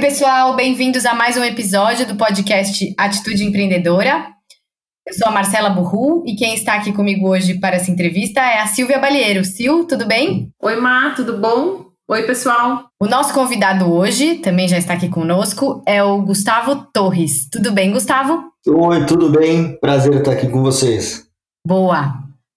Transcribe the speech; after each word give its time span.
pessoal, 0.00 0.56
bem-vindos 0.56 1.04
a 1.04 1.12
mais 1.12 1.36
um 1.36 1.44
episódio 1.44 2.06
do 2.06 2.16
podcast 2.16 2.94
Atitude 2.96 3.44
Empreendedora. 3.44 4.28
Eu 5.06 5.12
sou 5.12 5.28
a 5.28 5.30
Marcela 5.30 5.68
Burru 5.68 6.24
e 6.26 6.34
quem 6.34 6.54
está 6.54 6.72
aqui 6.72 6.90
comigo 6.90 7.28
hoje 7.28 7.60
para 7.60 7.76
essa 7.76 7.90
entrevista 7.90 8.40
é 8.40 8.60
a 8.60 8.66
Silvia 8.66 8.98
Balieiro. 8.98 9.44
Sil, 9.44 9.84
tudo 9.86 10.06
bem? 10.06 10.48
Oi, 10.62 10.76
Má, 10.76 11.12
tudo 11.14 11.36
bom? 11.36 11.84
Oi, 12.08 12.22
pessoal. 12.22 12.86
O 12.98 13.06
nosso 13.06 13.34
convidado 13.34 13.92
hoje, 13.92 14.36
também 14.36 14.66
já 14.66 14.78
está 14.78 14.94
aqui 14.94 15.10
conosco, 15.10 15.82
é 15.86 16.02
o 16.02 16.22
Gustavo 16.22 16.86
Torres. 16.94 17.46
Tudo 17.50 17.70
bem, 17.70 17.92
Gustavo? 17.92 18.42
Oi, 18.66 19.04
tudo 19.04 19.28
bem? 19.28 19.78
Prazer 19.80 20.14
estar 20.14 20.32
aqui 20.32 20.48
com 20.48 20.62
vocês. 20.62 21.26
Boa. 21.66 22.14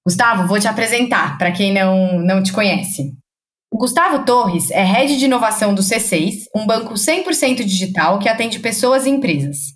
Gustavo, 0.08 0.48
vou 0.48 0.62
te 0.62 0.70
apresentar 0.70 1.38
para 1.38 1.52
quem 1.52 1.74
não, 1.74 2.20
não 2.20 2.42
te 2.42 2.54
conhece. 2.54 3.14
O 3.74 3.78
Gustavo 3.80 4.24
Torres 4.24 4.70
é 4.70 4.84
head 4.84 5.18
de 5.18 5.26
inovação 5.26 5.74
do 5.74 5.82
C6, 5.82 6.44
um 6.56 6.64
banco 6.64 6.94
100% 6.94 7.64
digital 7.64 8.20
que 8.20 8.30
atende 8.30 8.60
pessoas 8.60 9.08
e 9.08 9.10
empresas. 9.10 9.74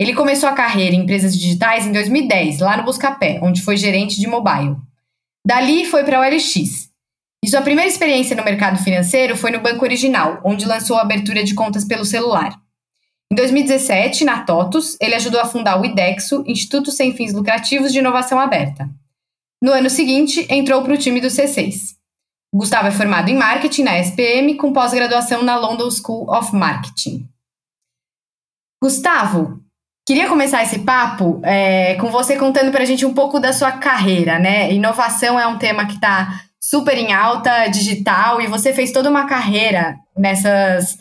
Ele 0.00 0.14
começou 0.14 0.48
a 0.48 0.54
carreira 0.54 0.96
em 0.96 1.00
empresas 1.00 1.36
digitais 1.36 1.86
em 1.86 1.92
2010, 1.92 2.60
lá 2.60 2.78
no 2.78 2.84
Buscapé, 2.84 3.40
onde 3.42 3.60
foi 3.60 3.76
gerente 3.76 4.18
de 4.18 4.26
mobile. 4.26 4.76
Dali 5.46 5.84
foi 5.84 6.04
para 6.04 6.18
o 6.18 6.22
OLX. 6.22 6.88
E 7.44 7.50
sua 7.50 7.60
primeira 7.60 7.90
experiência 7.90 8.34
no 8.34 8.42
mercado 8.42 8.82
financeiro 8.82 9.36
foi 9.36 9.50
no 9.50 9.60
Banco 9.60 9.84
Original, 9.84 10.40
onde 10.42 10.64
lançou 10.64 10.96
a 10.96 11.02
abertura 11.02 11.44
de 11.44 11.52
contas 11.52 11.84
pelo 11.84 12.06
celular. 12.06 12.58
Em 13.30 13.36
2017, 13.36 14.24
na 14.24 14.42
TOTUS, 14.42 14.96
ele 14.98 15.16
ajudou 15.16 15.38
a 15.38 15.44
fundar 15.44 15.78
o 15.78 15.84
IDEXO, 15.84 16.44
Instituto 16.46 16.90
Sem 16.90 17.14
Fins 17.14 17.34
Lucrativos 17.34 17.92
de 17.92 17.98
Inovação 17.98 18.40
Aberta. 18.40 18.88
No 19.62 19.70
ano 19.70 19.90
seguinte, 19.90 20.46
entrou 20.48 20.82
para 20.82 20.94
o 20.94 20.98
time 20.98 21.20
do 21.20 21.28
C6. 21.28 22.02
Gustavo 22.54 22.86
é 22.86 22.92
formado 22.92 23.28
em 23.28 23.36
marketing 23.36 23.82
na 23.82 23.98
SPM, 23.98 24.54
com 24.56 24.72
pós-graduação 24.72 25.42
na 25.42 25.56
London 25.56 25.90
School 25.90 26.30
of 26.30 26.54
Marketing. 26.54 27.28
Gustavo, 28.80 29.58
queria 30.06 30.28
começar 30.28 30.62
esse 30.62 30.78
papo 30.78 31.40
é, 31.42 31.96
com 31.96 32.12
você 32.12 32.36
contando 32.36 32.70
para 32.70 32.82
a 32.82 32.86
gente 32.86 33.04
um 33.04 33.12
pouco 33.12 33.40
da 33.40 33.52
sua 33.52 33.72
carreira, 33.72 34.38
né? 34.38 34.72
Inovação 34.72 35.40
é 35.40 35.48
um 35.48 35.58
tema 35.58 35.84
que 35.86 35.94
está 35.94 36.42
super 36.60 36.96
em 36.96 37.12
alta, 37.12 37.66
digital, 37.66 38.40
e 38.40 38.46
você 38.46 38.72
fez 38.72 38.92
toda 38.92 39.10
uma 39.10 39.26
carreira 39.26 39.96
nessas 40.16 40.96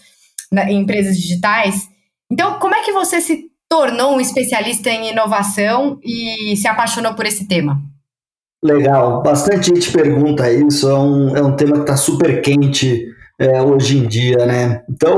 na, 0.52 0.72
empresas 0.72 1.16
digitais. 1.16 1.88
Então, 2.32 2.58
como 2.58 2.74
é 2.74 2.82
que 2.82 2.92
você 2.92 3.22
se 3.22 3.52
tornou 3.70 4.16
um 4.16 4.20
especialista 4.20 4.90
em 4.90 5.12
inovação 5.12 6.00
e 6.04 6.58
se 6.58 6.68
apaixonou 6.68 7.14
por 7.14 7.28
esse 7.28 7.48
tema? 7.48 7.80
Legal, 8.64 9.22
bastante 9.22 9.76
gente 9.76 9.92
pergunta 9.92 10.50
isso, 10.50 10.90
é 10.90 10.98
um, 10.98 11.36
é 11.36 11.42
um 11.42 11.54
tema 11.54 11.74
que 11.74 11.82
está 11.82 11.98
super 11.98 12.42
quente 12.42 13.06
é, 13.38 13.62
hoje 13.62 13.98
em 13.98 14.08
dia, 14.08 14.46
né? 14.46 14.84
Então, 14.90 15.18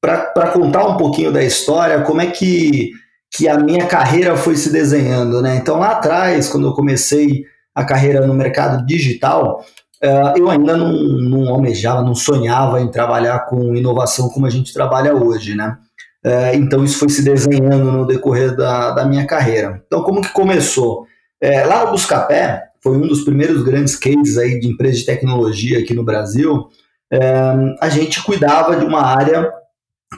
para 0.00 0.50
contar 0.52 0.86
um 0.86 0.96
pouquinho 0.96 1.30
da 1.30 1.44
história, 1.44 2.00
como 2.00 2.22
é 2.22 2.28
que, 2.28 2.92
que 3.30 3.46
a 3.46 3.58
minha 3.58 3.84
carreira 3.84 4.38
foi 4.38 4.56
se 4.56 4.72
desenhando, 4.72 5.42
né? 5.42 5.56
Então, 5.56 5.78
lá 5.78 5.90
atrás, 5.90 6.48
quando 6.48 6.68
eu 6.68 6.72
comecei 6.72 7.44
a 7.74 7.84
carreira 7.84 8.26
no 8.26 8.32
mercado 8.32 8.86
digital, 8.86 9.62
é, 10.02 10.32
eu 10.38 10.48
ainda 10.48 10.78
não, 10.78 10.92
não 10.94 11.52
almejava, 11.52 12.00
não 12.00 12.14
sonhava 12.14 12.80
em 12.80 12.90
trabalhar 12.90 13.40
com 13.40 13.76
inovação 13.76 14.30
como 14.30 14.46
a 14.46 14.50
gente 14.50 14.72
trabalha 14.72 15.14
hoje, 15.14 15.54
né? 15.54 15.76
É, 16.24 16.54
então, 16.54 16.82
isso 16.82 16.98
foi 16.98 17.10
se 17.10 17.22
desenhando 17.22 17.92
no 17.92 18.06
decorrer 18.06 18.56
da, 18.56 18.92
da 18.92 19.04
minha 19.04 19.26
carreira. 19.26 19.82
Então, 19.86 20.02
como 20.02 20.22
que 20.22 20.32
começou? 20.32 21.06
É, 21.40 21.64
lá 21.64 21.84
no 21.84 21.92
Buscapé, 21.92 22.62
foi 22.82 22.96
um 22.96 23.06
dos 23.06 23.22
primeiros 23.22 23.62
grandes 23.62 23.96
cases 23.96 24.38
aí 24.38 24.58
de 24.60 24.68
empresa 24.68 24.98
de 24.98 25.06
tecnologia 25.06 25.78
aqui 25.78 25.94
no 25.94 26.04
Brasil, 26.04 26.68
é, 27.12 27.20
a 27.80 27.88
gente 27.88 28.22
cuidava 28.22 28.76
de 28.76 28.84
uma 28.84 29.02
área 29.02 29.50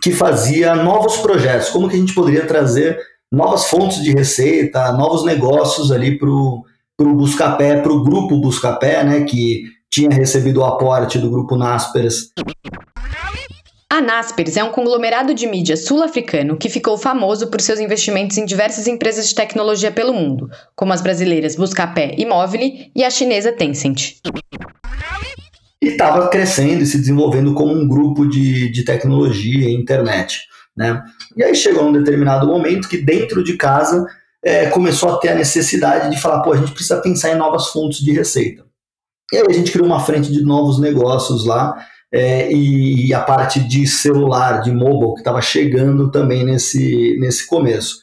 que 0.02 0.12
fazia 0.12 0.74
novos 0.74 1.16
projetos, 1.18 1.70
como 1.70 1.88
que 1.88 1.96
a 1.96 1.98
gente 1.98 2.14
poderia 2.14 2.46
trazer 2.46 2.98
novas 3.30 3.64
fontes 3.64 4.02
de 4.02 4.12
receita, 4.12 4.92
novos 4.92 5.24
negócios 5.24 5.90
ali 5.90 6.18
para 6.18 6.28
o 6.28 6.64
Buscapé, 6.98 7.80
para 7.80 7.92
o 7.92 8.02
grupo 8.02 8.40
Buscapé, 8.40 9.04
né, 9.04 9.24
que 9.24 9.64
tinha 9.90 10.10
recebido 10.10 10.60
o 10.60 10.64
aporte 10.64 11.18
do 11.18 11.30
grupo 11.30 11.56
Naspers 11.56 12.32
a 13.90 14.02
Naspers 14.02 14.56
é 14.58 14.62
um 14.62 14.70
conglomerado 14.70 15.32
de 15.32 15.46
mídia 15.46 15.76
sul-africano 15.76 16.58
que 16.58 16.68
ficou 16.68 16.98
famoso 16.98 17.46
por 17.46 17.58
seus 17.60 17.80
investimentos 17.80 18.36
em 18.36 18.44
diversas 18.44 18.86
empresas 18.86 19.28
de 19.28 19.34
tecnologia 19.34 19.90
pelo 19.90 20.12
mundo, 20.12 20.50
como 20.76 20.92
as 20.92 21.00
brasileiras 21.00 21.56
Buscapé 21.56 22.14
e 22.18 22.28
e 22.94 23.02
a 23.02 23.10
chinesa 23.10 23.50
Tencent. 23.50 24.16
E 25.80 25.88
estava 25.88 26.28
crescendo 26.28 26.82
e 26.82 26.86
se 26.86 26.98
desenvolvendo 26.98 27.54
como 27.54 27.72
um 27.72 27.88
grupo 27.88 28.28
de, 28.28 28.70
de 28.70 28.84
tecnologia 28.84 29.70
e 29.70 29.74
internet. 29.74 30.42
Né? 30.76 31.02
E 31.34 31.42
aí 31.42 31.54
chegou 31.54 31.84
um 31.84 31.92
determinado 31.92 32.46
momento 32.46 32.88
que 32.88 32.98
dentro 32.98 33.42
de 33.42 33.56
casa 33.56 34.06
é, 34.44 34.66
começou 34.66 35.14
a 35.14 35.18
ter 35.18 35.30
a 35.30 35.34
necessidade 35.34 36.14
de 36.14 36.20
falar, 36.20 36.42
pô, 36.42 36.52
a 36.52 36.56
gente 36.58 36.72
precisa 36.72 37.00
pensar 37.00 37.30
em 37.30 37.38
novas 37.38 37.68
fontes 37.68 38.00
de 38.00 38.12
receita. 38.12 38.66
E 39.32 39.36
aí 39.38 39.44
a 39.48 39.52
gente 39.52 39.72
criou 39.72 39.86
uma 39.86 40.00
frente 40.00 40.30
de 40.30 40.42
novos 40.42 40.78
negócios 40.78 41.46
lá, 41.46 41.74
é, 42.12 42.50
e, 42.52 43.12
a 43.12 43.20
parte 43.20 43.60
de 43.60 43.86
celular, 43.86 44.60
de 44.60 44.72
mobile, 44.72 45.14
que 45.14 45.20
estava 45.20 45.42
chegando 45.42 46.10
também 46.10 46.44
nesse, 46.44 47.16
nesse 47.20 47.46
começo. 47.46 47.96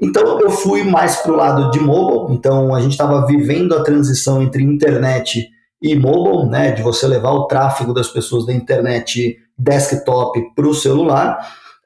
Então 0.00 0.40
eu 0.40 0.50
fui 0.50 0.82
mais 0.82 1.16
para 1.16 1.32
o 1.32 1.36
lado 1.36 1.70
de 1.70 1.78
mobile, 1.78 2.34
então 2.34 2.74
a 2.74 2.80
gente 2.80 2.92
estava 2.92 3.24
vivendo 3.24 3.74
a 3.74 3.84
transição 3.84 4.42
entre 4.42 4.62
internet 4.62 5.48
e 5.80 5.94
mobile, 5.94 6.50
né, 6.50 6.72
de 6.72 6.82
você 6.82 7.06
levar 7.06 7.30
o 7.30 7.46
tráfego 7.46 7.94
das 7.94 8.08
pessoas 8.08 8.46
da 8.46 8.52
internet 8.52 9.36
desktop 9.56 10.40
para 10.54 10.66
o 10.66 10.74
celular, 10.74 11.38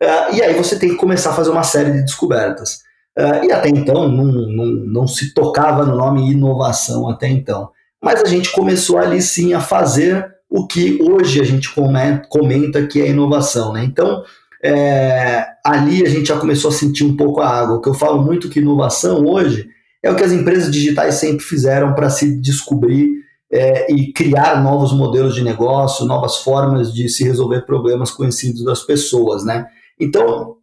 uh, 0.02 0.34
e 0.34 0.42
aí 0.42 0.54
você 0.54 0.78
tem 0.78 0.90
que 0.90 0.96
começar 0.96 1.30
a 1.30 1.34
fazer 1.34 1.50
uma 1.50 1.62
série 1.62 1.92
de 1.92 2.02
descobertas. 2.02 2.86
Uh, 3.18 3.44
e 3.44 3.52
até 3.52 3.68
então 3.68 4.08
não, 4.08 4.24
não, 4.24 4.66
não 4.66 5.06
se 5.06 5.34
tocava 5.34 5.84
no 5.84 5.96
nome 5.96 6.30
inovação 6.30 7.08
até 7.08 7.28
então. 7.28 7.70
Mas 8.02 8.22
a 8.22 8.26
gente 8.26 8.52
começou 8.52 8.98
ali 8.98 9.20
sim 9.20 9.52
a 9.52 9.60
fazer 9.60 10.35
o 10.56 10.66
que 10.66 10.98
hoje 11.02 11.38
a 11.38 11.44
gente 11.44 11.68
comenta 12.30 12.86
que 12.86 13.02
é 13.02 13.10
inovação. 13.10 13.74
Né? 13.74 13.84
Então, 13.84 14.24
é, 14.64 15.44
ali 15.62 16.02
a 16.02 16.08
gente 16.08 16.28
já 16.28 16.38
começou 16.38 16.70
a 16.70 16.72
sentir 16.72 17.04
um 17.04 17.14
pouco 17.14 17.42
a 17.42 17.48
água. 17.48 17.76
O 17.76 17.80
que 17.82 17.90
eu 17.90 17.94
falo 17.94 18.22
muito 18.22 18.48
que 18.48 18.60
inovação 18.60 19.26
hoje 19.26 19.68
é 20.02 20.10
o 20.10 20.16
que 20.16 20.24
as 20.24 20.32
empresas 20.32 20.72
digitais 20.72 21.16
sempre 21.16 21.44
fizeram 21.44 21.94
para 21.94 22.08
se 22.08 22.40
descobrir 22.40 23.06
é, 23.52 23.92
e 23.92 24.14
criar 24.14 24.62
novos 24.62 24.94
modelos 24.94 25.34
de 25.34 25.44
negócio, 25.44 26.06
novas 26.06 26.38
formas 26.38 26.90
de 26.90 27.06
se 27.10 27.22
resolver 27.22 27.66
problemas 27.66 28.10
conhecidos 28.10 28.64
das 28.64 28.82
pessoas. 28.82 29.44
Né? 29.44 29.66
Então, 30.00 30.56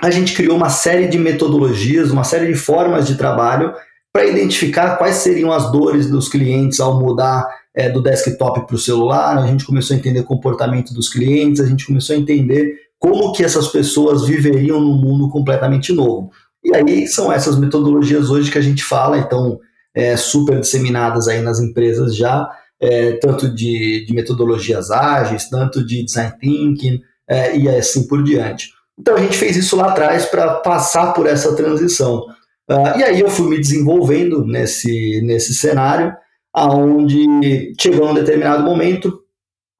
a 0.00 0.12
gente 0.12 0.32
criou 0.32 0.56
uma 0.56 0.70
série 0.70 1.08
de 1.08 1.18
metodologias, 1.18 2.12
uma 2.12 2.22
série 2.22 2.46
de 2.46 2.54
formas 2.54 3.08
de 3.08 3.16
trabalho 3.16 3.74
para 4.12 4.26
identificar 4.26 4.96
quais 4.96 5.16
seriam 5.16 5.50
as 5.50 5.72
dores 5.72 6.08
dos 6.08 6.28
clientes 6.28 6.78
ao 6.78 7.00
mudar 7.00 7.46
é, 7.74 7.88
do 7.88 8.02
desktop 8.02 8.66
para 8.66 8.76
o 8.76 8.78
celular, 8.78 9.38
a 9.38 9.46
gente 9.46 9.64
começou 9.64 9.94
a 9.94 9.98
entender 9.98 10.20
o 10.20 10.24
comportamento 10.24 10.92
dos 10.92 11.08
clientes, 11.08 11.60
a 11.60 11.66
gente 11.66 11.86
começou 11.86 12.16
a 12.16 12.18
entender 12.18 12.74
como 12.98 13.32
que 13.32 13.44
essas 13.44 13.68
pessoas 13.68 14.26
viveriam 14.26 14.80
num 14.80 14.96
mundo 14.96 15.30
completamente 15.30 15.92
novo. 15.92 16.30
E 16.62 16.74
aí 16.74 17.06
são 17.06 17.32
essas 17.32 17.58
metodologias 17.58 18.28
hoje 18.28 18.50
que 18.50 18.58
a 18.58 18.62
gente 18.62 18.84
fala, 18.84 19.18
então, 19.18 19.58
é, 19.94 20.16
super 20.16 20.60
disseminadas 20.60 21.26
aí 21.26 21.40
nas 21.40 21.58
empresas 21.58 22.14
já, 22.14 22.48
é, 22.80 23.12
tanto 23.12 23.48
de, 23.48 24.04
de, 24.06 24.14
metodologias 24.14 24.90
ágeis, 24.90 25.48
tanto 25.48 25.84
de 25.84 26.04
design 26.04 26.32
thinking 26.40 27.00
é, 27.28 27.56
e 27.56 27.68
assim 27.68 28.06
por 28.06 28.22
diante. 28.22 28.70
Então 28.98 29.16
a 29.16 29.20
gente 29.20 29.36
fez 29.36 29.56
isso 29.56 29.76
lá 29.76 29.90
atrás 29.90 30.26
para 30.26 30.54
passar 30.56 31.12
por 31.12 31.26
essa 31.26 31.54
transição. 31.54 32.24
Uh, 32.70 32.98
e 32.98 33.02
aí 33.02 33.20
eu 33.20 33.28
fui 33.28 33.48
me 33.48 33.58
desenvolvendo 33.58 34.44
nesse, 34.46 35.20
nesse 35.24 35.54
cenário, 35.54 36.14
aonde 36.52 37.72
chegou 37.80 38.08
um 38.08 38.14
determinado 38.14 38.62
momento 38.62 39.20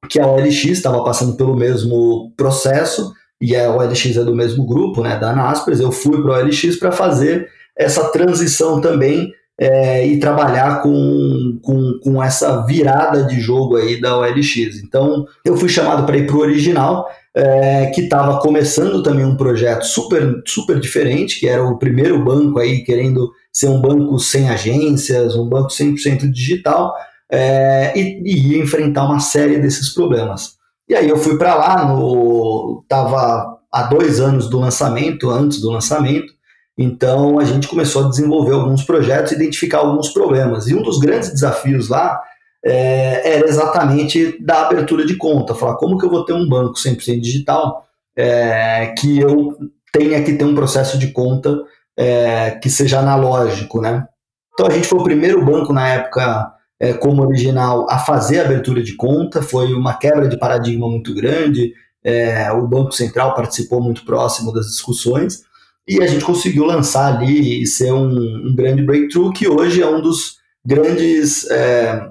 que 0.09 0.21
a 0.21 0.27
OLX 0.27 0.65
estava 0.65 1.05
passando 1.05 1.37
pelo 1.37 1.55
mesmo 1.55 2.33
processo, 2.37 3.13
e 3.41 3.57
a 3.57 3.71
OLX 3.75 4.17
é 4.17 4.25
do 4.25 4.35
mesmo 4.35 4.67
grupo, 4.67 5.03
né, 5.03 5.19
da 5.19 5.35
Naspers, 5.35 5.81
eu 5.81 5.91
fui 5.91 6.21
para 6.23 6.37
a 6.37 6.39
OLX 6.39 6.77
para 6.77 6.93
fazer 6.93 7.49
essa 7.77 8.11
transição 8.11 8.81
também 8.81 9.33
é, 9.59 10.07
e 10.07 10.19
trabalhar 10.19 10.83
com, 10.83 11.59
com, 11.63 11.99
com 12.03 12.23
essa 12.23 12.65
virada 12.67 13.25
de 13.25 13.41
jogo 13.41 13.77
aí 13.77 14.01
da 14.01 14.19
OLX. 14.19 14.83
Então, 14.83 15.27
eu 15.45 15.57
fui 15.57 15.69
chamado 15.69 16.05
para 16.05 16.17
ir 16.17 16.27
para 16.27 16.37
o 16.37 16.41
Original, 16.41 17.07
é, 17.35 17.87
que 17.87 18.03
estava 18.03 18.41
começando 18.41 19.03
também 19.03 19.25
um 19.25 19.37
projeto 19.37 19.85
super, 19.85 20.43
super 20.47 20.81
diferente, 20.81 21.39
que 21.39 21.49
era 21.49 21.65
o 21.65 21.79
primeiro 21.79 22.23
banco 22.25 22.59
aí 22.59 22.83
querendo 22.83 23.31
ser 23.53 23.69
um 23.69 23.81
banco 23.81 24.19
sem 24.19 24.49
agências, 24.49 25.37
um 25.37 25.49
banco 25.49 25.69
100% 25.69 26.31
digital, 26.31 26.95
é, 27.31 27.93
e, 27.97 28.23
e, 28.25 28.53
ia 28.53 28.63
enfrentar 28.63 29.05
uma 29.05 29.21
série 29.21 29.59
desses 29.59 29.95
problemas. 29.95 30.59
E 30.89 30.95
aí 30.95 31.09
eu 31.09 31.17
fui 31.17 31.39
para 31.39 31.55
lá, 31.55 31.87
no, 31.87 32.85
tava 32.89 33.59
há 33.73 33.83
dois 33.85 34.19
anos 34.19 34.49
do 34.51 34.59
lançamento, 34.59 35.31
antes 35.31 35.61
do 35.61 35.71
lançamento, 35.71 36.33
então 36.77 37.39
a 37.39 37.45
gente 37.45 37.69
começou 37.69 38.07
a 38.07 38.09
desenvolver 38.09 38.55
alguns 38.55 38.83
projetos, 38.83 39.33
identificar 39.33 39.79
alguns 39.79 40.09
problemas. 40.09 40.67
E 40.67 40.75
um 40.75 40.83
dos 40.83 40.99
grandes 40.99 41.31
desafios 41.31 41.89
lá 41.89 42.21
é, 42.65 43.37
era 43.37 43.49
exatamente 43.49 44.43
da 44.43 44.67
abertura 44.67 45.05
de 45.05 45.17
conta, 45.17 45.55
falar 45.55 45.77
como 45.77 45.99
que 45.99 46.05
eu 46.05 46.11
vou 46.11 46.25
ter 46.25 46.33
um 46.33 46.49
banco 46.49 46.75
100% 46.75 47.21
digital 47.21 47.87
é, 48.17 48.95
que 48.99 49.19
eu 49.19 49.57
tenha 49.93 50.23
que 50.23 50.35
ter 50.35 50.45
um 50.45 50.55
processo 50.55 50.99
de 50.99 51.09
conta 51.09 51.59
é, 51.97 52.53
que 52.53 52.69
seja 52.69 53.01
analógico, 53.01 53.81
né? 53.81 54.07
Então 54.53 54.67
a 54.67 54.71
gente 54.71 54.87
foi 54.87 54.99
o 54.99 55.05
primeiro 55.05 55.45
banco 55.45 55.73
na 55.73 55.89
época 55.89 56.53
é, 56.79 56.93
como 56.93 57.23
original 57.23 57.87
a 57.91 57.99
fazer 57.99 58.41
a 58.41 58.45
abertura 58.45 58.83
de 58.83 58.95
conta, 58.95 59.43
foi 59.43 59.73
uma 59.73 59.95
quebra 59.95 60.29
de 60.29 60.39
paradigma 60.39 60.89
muito 60.89 61.15
grande, 61.15 61.73
é, 62.03 62.51
o 62.53 62.67
Banco 62.67 62.93
Central 62.93 63.35
participou 63.35 63.83
muito 63.83 64.05
próximo 64.05 64.53
das 64.53 64.67
discussões, 64.67 65.43
e 65.87 66.03
a 66.03 66.07
gente 66.07 66.25
conseguiu 66.25 66.65
lançar 66.65 67.15
ali 67.15 67.63
e 67.63 67.67
ser 67.67 67.93
um, 67.93 68.07
um 68.07 68.55
grande 68.55 68.83
breakthrough, 68.83 69.33
que 69.33 69.49
hoje 69.49 69.83
é 69.83 69.87
um 69.87 70.01
dos 70.01 70.37
grandes 70.65 71.51
é, 71.51 72.09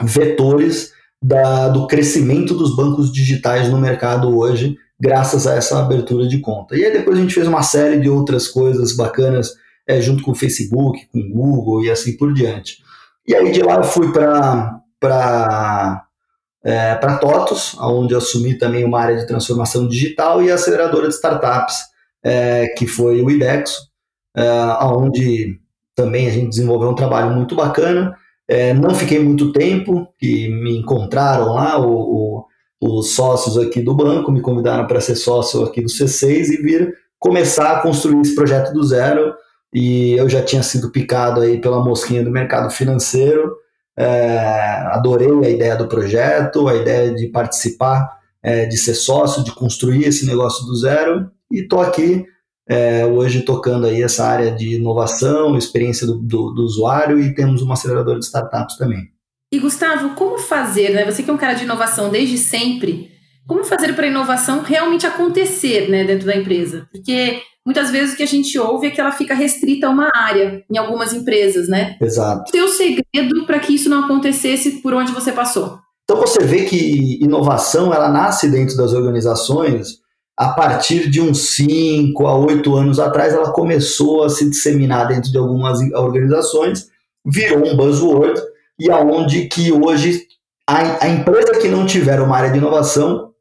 vetores 0.00 0.92
da, 1.22 1.68
do 1.68 1.86
crescimento 1.86 2.54
dos 2.54 2.74
bancos 2.74 3.12
digitais 3.12 3.68
no 3.68 3.78
mercado 3.78 4.36
hoje, 4.36 4.76
graças 4.98 5.46
a 5.46 5.54
essa 5.54 5.78
abertura 5.78 6.26
de 6.26 6.40
conta. 6.40 6.76
E 6.76 6.84
aí 6.84 6.92
depois 6.92 7.18
a 7.18 7.20
gente 7.20 7.34
fez 7.34 7.46
uma 7.46 7.62
série 7.62 8.00
de 8.00 8.08
outras 8.08 8.48
coisas 8.48 8.94
bacanas 8.94 9.54
é, 9.86 10.00
junto 10.00 10.22
com 10.22 10.30
o 10.30 10.34
Facebook, 10.34 11.06
com 11.12 11.18
o 11.18 11.30
Google 11.30 11.84
e 11.84 11.90
assim 11.90 12.16
por 12.16 12.32
diante. 12.32 12.78
E 13.26 13.34
aí 13.34 13.50
de 13.50 13.62
lá 13.62 13.76
eu 13.76 13.84
fui 13.84 14.12
para 14.12 14.80
é, 16.62 16.94
para 16.94 17.16
TOTOS, 17.16 17.76
onde 17.80 18.14
assumi 18.14 18.56
também 18.58 18.84
uma 18.84 19.00
área 19.00 19.16
de 19.16 19.26
transformação 19.26 19.88
digital 19.88 20.42
e 20.42 20.50
aceleradora 20.50 21.08
de 21.08 21.14
startups, 21.14 21.76
é, 22.22 22.68
que 22.76 22.86
foi 22.86 23.22
o 23.22 23.30
IDEXO, 23.30 23.78
é, 24.36 24.44
onde 24.82 25.58
também 25.94 26.28
a 26.28 26.30
gente 26.30 26.50
desenvolveu 26.50 26.90
um 26.90 26.94
trabalho 26.94 27.34
muito 27.34 27.54
bacana. 27.54 28.14
É, 28.50 28.74
não 28.74 28.92
fiquei 28.92 29.20
muito 29.20 29.52
tempo, 29.52 30.12
que 30.18 30.48
me 30.48 30.76
encontraram 30.76 31.54
lá, 31.54 31.78
o, 31.78 32.44
o, 32.80 32.98
os 32.98 33.14
sócios 33.14 33.56
aqui 33.56 33.80
do 33.80 33.94
banco 33.94 34.32
me 34.32 34.40
convidaram 34.40 34.88
para 34.88 35.00
ser 35.00 35.14
sócio 35.14 35.62
aqui 35.62 35.80
do 35.80 35.86
C6 35.86 36.48
e 36.48 36.56
vir 36.60 36.92
começar 37.16 37.76
a 37.76 37.80
construir 37.80 38.20
esse 38.22 38.34
projeto 38.34 38.72
do 38.72 38.82
zero 38.82 39.32
e 39.72 40.14
eu 40.14 40.28
já 40.28 40.42
tinha 40.42 40.64
sido 40.64 40.90
picado 40.90 41.42
aí 41.42 41.60
pela 41.60 41.84
mosquinha 41.84 42.24
do 42.24 42.30
mercado 42.32 42.72
financeiro. 42.72 43.54
É, 43.96 44.38
adorei 44.86 45.30
a 45.30 45.48
ideia 45.48 45.76
do 45.76 45.86
projeto, 45.86 46.66
a 46.66 46.74
ideia 46.74 47.14
de 47.14 47.28
participar, 47.28 48.10
é, 48.42 48.66
de 48.66 48.76
ser 48.76 48.94
sócio, 48.94 49.44
de 49.44 49.52
construir 49.52 50.08
esse 50.08 50.26
negócio 50.26 50.66
do 50.66 50.74
zero 50.74 51.30
e 51.52 51.60
estou 51.60 51.80
aqui 51.80 52.24
é, 52.68 53.04
hoje 53.04 53.42
tocando 53.42 53.86
aí 53.86 54.02
essa 54.02 54.24
área 54.24 54.50
de 54.50 54.76
inovação, 54.76 55.56
experiência 55.56 56.06
do, 56.06 56.18
do, 56.18 56.52
do 56.52 56.62
usuário 56.62 57.18
e 57.18 57.34
temos 57.34 57.62
uma 57.62 57.74
aceleradora 57.74 58.18
de 58.18 58.24
startups 58.24 58.76
também. 58.76 59.08
E 59.52 59.58
Gustavo, 59.58 60.14
como 60.14 60.38
fazer, 60.38 60.90
né? 60.90 61.04
Você 61.04 61.22
que 61.22 61.30
é 61.30 61.32
um 61.32 61.38
cara 61.38 61.54
de 61.54 61.64
inovação 61.64 62.08
desde 62.08 62.38
sempre, 62.38 63.10
como 63.48 63.64
fazer 63.64 63.94
para 63.94 64.06
a 64.06 64.08
inovação 64.08 64.62
realmente 64.62 65.06
acontecer 65.06 65.90
né, 65.90 66.04
dentro 66.04 66.26
da 66.26 66.36
empresa? 66.36 66.86
Porque 66.92 67.42
muitas 67.66 67.90
vezes 67.90 68.14
o 68.14 68.16
que 68.16 68.22
a 68.22 68.26
gente 68.26 68.56
ouve 68.56 68.86
é 68.86 68.90
que 68.90 69.00
ela 69.00 69.10
fica 69.10 69.34
restrita 69.34 69.88
a 69.88 69.90
uma 69.90 70.08
área 70.14 70.62
em 70.70 70.78
algumas 70.78 71.12
empresas, 71.12 71.68
né? 71.68 71.96
Exato. 72.00 72.52
Teu 72.52 72.68
segredo 72.68 73.44
para 73.44 73.58
que 73.58 73.74
isso 73.74 73.90
não 73.90 74.04
acontecesse 74.04 74.80
por 74.80 74.94
onde 74.94 75.10
você 75.10 75.32
passou? 75.32 75.80
Então 76.04 76.20
você 76.20 76.44
vê 76.44 76.64
que 76.64 77.22
inovação 77.22 77.92
ela 77.92 78.08
nasce 78.08 78.48
dentro 78.48 78.76
das 78.76 78.92
organizações 78.92 79.99
a 80.40 80.48
partir 80.48 81.10
de 81.10 81.20
uns 81.20 81.50
5 81.54 82.26
a 82.26 82.34
8 82.34 82.74
anos 82.74 82.98
atrás 82.98 83.34
ela 83.34 83.52
começou 83.52 84.24
a 84.24 84.30
se 84.30 84.48
disseminar 84.48 85.06
dentro 85.06 85.30
de 85.30 85.36
algumas 85.36 85.78
organizações, 85.92 86.88
virou 87.22 87.68
um 87.68 87.76
buzzword 87.76 88.40
e 88.78 88.90
aonde 88.90 89.48
que 89.48 89.70
hoje 89.70 90.22
a, 90.66 91.04
a 91.04 91.08
empresa 91.10 91.60
que 91.60 91.68
não 91.68 91.84
tiver 91.84 92.22
uma 92.22 92.34
área 92.34 92.50
de 92.50 92.56
inovação 92.56 93.32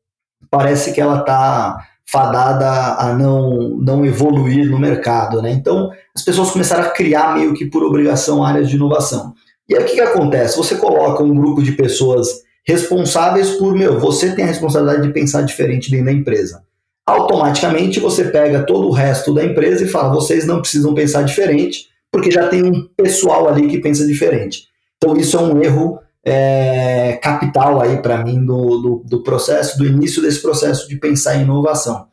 parece 0.52 0.92
que 0.92 1.00
ela 1.00 1.22
está 1.22 1.78
fadada 2.06 2.96
a 2.96 3.14
não, 3.14 3.78
não 3.80 4.06
evoluir 4.06 4.70
no 4.70 4.78
mercado, 4.78 5.42
né? 5.42 5.52
Então, 5.52 5.90
as 6.14 6.22
pessoas 6.22 6.52
começaram 6.52 6.84
a 6.84 6.90
criar 6.90 7.34
meio 7.34 7.54
que 7.54 7.66
por 7.66 7.82
obrigação 7.82 8.44
áreas 8.44 8.68
de 8.68 8.76
inovação. 8.76 9.34
E 9.70 9.74
aí 9.74 9.84
o 9.84 9.86
que, 9.86 9.94
que 9.94 10.02
acontece? 10.02 10.58
Você 10.58 10.76
coloca 10.76 11.24
um 11.24 11.34
grupo 11.34 11.64
de 11.64 11.72
pessoas 11.72 12.28
responsáveis 12.66 13.52
por, 13.52 13.74
meu, 13.74 13.98
você 13.98 14.36
tem 14.36 14.44
a 14.44 14.48
responsabilidade 14.50 15.08
de 15.08 15.14
pensar 15.14 15.44
diferente 15.44 15.90
dentro 15.90 16.08
da 16.08 16.12
empresa. 16.12 16.68
Automaticamente 17.10 18.00
você 18.00 18.26
pega 18.26 18.66
todo 18.66 18.88
o 18.88 18.92
resto 18.92 19.34
da 19.34 19.44
empresa 19.44 19.84
e 19.84 19.88
fala, 19.88 20.14
vocês 20.14 20.46
não 20.46 20.62
precisam 20.62 20.94
pensar 20.94 21.24
diferente, 21.24 21.88
porque 22.12 22.30
já 22.30 22.48
tem 22.48 22.64
um 22.64 22.88
pessoal 22.96 23.48
ali 23.48 23.68
que 23.68 23.80
pensa 23.80 24.06
diferente. 24.06 24.68
Então 24.98 25.18
isso 25.18 25.36
é 25.36 25.42
um 25.42 25.60
erro 25.62 26.00
é, 26.24 27.20
capital 27.22 27.82
aí 27.82 27.98
para 27.98 28.24
mim 28.24 28.46
do, 28.46 28.78
do, 28.78 29.04
do, 29.06 29.24
processo, 29.24 29.76
do 29.78 29.88
início 29.88 30.22
desse 30.22 30.40
processo 30.40 30.88
de 30.88 30.98
pensar 30.98 31.36
em 31.36 31.42
inovação. 31.42 32.06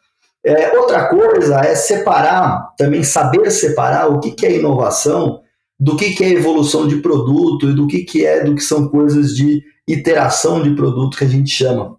É, 0.43 0.79
outra 0.79 1.09
coisa 1.09 1.61
é 1.61 1.75
separar, 1.75 2.73
também 2.79 3.03
saber 3.03 3.51
separar 3.51 4.09
o 4.09 4.19
que, 4.19 4.31
que 4.31 4.47
é 4.47 4.57
inovação 4.57 5.43
do 5.79 5.95
que, 5.95 6.15
que 6.15 6.25
é 6.25 6.31
evolução 6.31 6.89
de 6.89 6.97
produto 6.97 7.69
e 7.69 7.75
do 7.75 7.87
que, 7.87 8.05
que 8.05 8.25
é 8.25 8.43
do 8.43 8.55
que 8.55 8.63
são 8.63 8.89
coisas 8.89 9.35
de 9.37 9.63
iteração 9.87 10.63
de 10.63 10.71
produto 10.71 11.19
que 11.19 11.25
a 11.25 11.29
gente 11.29 11.51
chama. 11.51 11.97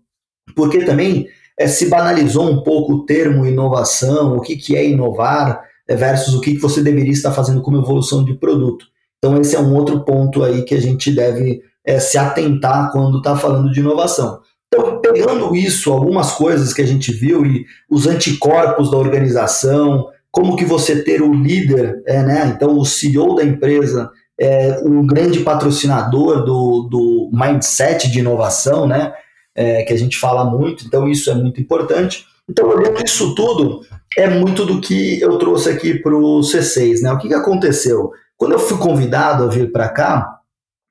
Porque 0.55 0.83
também 0.83 1.27
é, 1.57 1.67
se 1.67 1.89
banalizou 1.89 2.49
um 2.49 2.61
pouco 2.61 2.93
o 2.93 3.05
termo 3.05 3.45
inovação, 3.45 4.37
o 4.37 4.41
que, 4.41 4.55
que 4.55 4.75
é 4.75 4.87
inovar 4.87 5.61
é, 5.87 5.95
versus 5.95 6.33
o 6.33 6.41
que, 6.41 6.53
que 6.53 6.61
você 6.61 6.81
deveria 6.81 7.11
estar 7.11 7.31
fazendo 7.31 7.61
como 7.61 7.77
evolução 7.77 8.23
de 8.23 8.33
produto. 8.35 8.85
Então 9.17 9.39
esse 9.39 9.55
é 9.55 9.59
um 9.59 9.73
outro 9.73 10.01
ponto 10.01 10.43
aí 10.43 10.63
que 10.63 10.75
a 10.75 10.81
gente 10.81 11.11
deve 11.11 11.61
é, 11.85 11.99
se 11.99 12.17
atentar 12.17 12.91
quando 12.91 13.17
está 13.17 13.35
falando 13.35 13.71
de 13.71 13.79
inovação. 13.79 14.39
Então, 14.67 14.99
pegando 14.99 15.55
isso, 15.55 15.93
algumas 15.93 16.33
coisas 16.33 16.73
que 16.73 16.81
a 16.81 16.85
gente 16.85 17.11
viu 17.11 17.45
e 17.45 17.65
os 17.89 18.05
anticorpos 18.05 18.91
da 18.91 18.97
organização, 18.97 20.07
como 20.29 20.57
que 20.57 20.65
você 20.65 21.03
ter 21.03 21.21
o 21.21 21.33
líder, 21.33 22.03
é, 22.05 22.21
né? 22.21 22.53
Então 22.53 22.77
o 22.77 22.85
CEO 22.85 23.35
da 23.35 23.43
empresa 23.43 24.11
é 24.39 24.81
um 24.83 25.07
grande 25.07 25.39
patrocinador 25.39 26.43
do, 26.43 26.87
do 26.91 27.31
mindset 27.33 28.11
de 28.11 28.19
inovação, 28.19 28.85
né? 28.85 29.13
É, 29.59 29.81
que 29.81 29.91
a 29.91 29.97
gente 29.97 30.19
fala 30.19 30.45
muito, 30.45 30.85
então 30.85 31.07
isso 31.07 31.31
é 31.31 31.33
muito 31.33 31.59
importante. 31.59 32.27
Então, 32.47 32.69
olhando 32.69 33.03
isso 33.03 33.33
tudo, 33.33 33.81
é 34.15 34.29
muito 34.29 34.65
do 34.65 34.79
que 34.79 35.19
eu 35.19 35.37
trouxe 35.39 35.67
aqui 35.69 35.95
para 35.95 36.15
o 36.15 36.41
C6, 36.41 37.01
né? 37.01 37.11
O 37.11 37.17
que, 37.17 37.27
que 37.27 37.33
aconteceu? 37.33 38.11
Quando 38.37 38.51
eu 38.51 38.59
fui 38.59 38.77
convidado 38.77 39.43
a 39.43 39.47
vir 39.47 39.71
para 39.71 39.89
cá, 39.89 40.37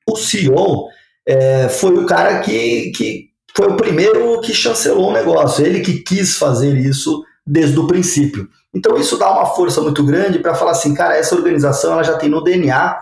o 0.09 0.17
CEO 0.17 0.89
é, 1.27 1.69
foi 1.69 1.97
o 1.97 2.07
cara 2.07 2.41
que, 2.41 2.91
que 2.91 3.31
foi 3.56 3.69
o 3.69 3.77
primeiro 3.77 4.41
que 4.41 4.53
chancelou 4.53 5.11
o 5.11 5.13
negócio, 5.13 5.65
ele 5.65 5.81
que 5.81 6.01
quis 6.01 6.37
fazer 6.37 6.77
isso 6.77 7.25
desde 7.46 7.79
o 7.79 7.87
princípio. 7.87 8.49
Então 8.75 8.96
isso 8.96 9.17
dá 9.17 9.31
uma 9.31 9.46
força 9.46 9.81
muito 9.81 10.05
grande 10.05 10.39
para 10.41 10.55
falar 10.55 10.73
assim, 10.73 10.93
cara, 10.93 11.17
essa 11.17 11.35
organização 11.35 11.93
ela 11.93 12.03
já 12.03 12.19
tem 12.19 12.29
no 12.29 12.43
DNA 12.43 12.99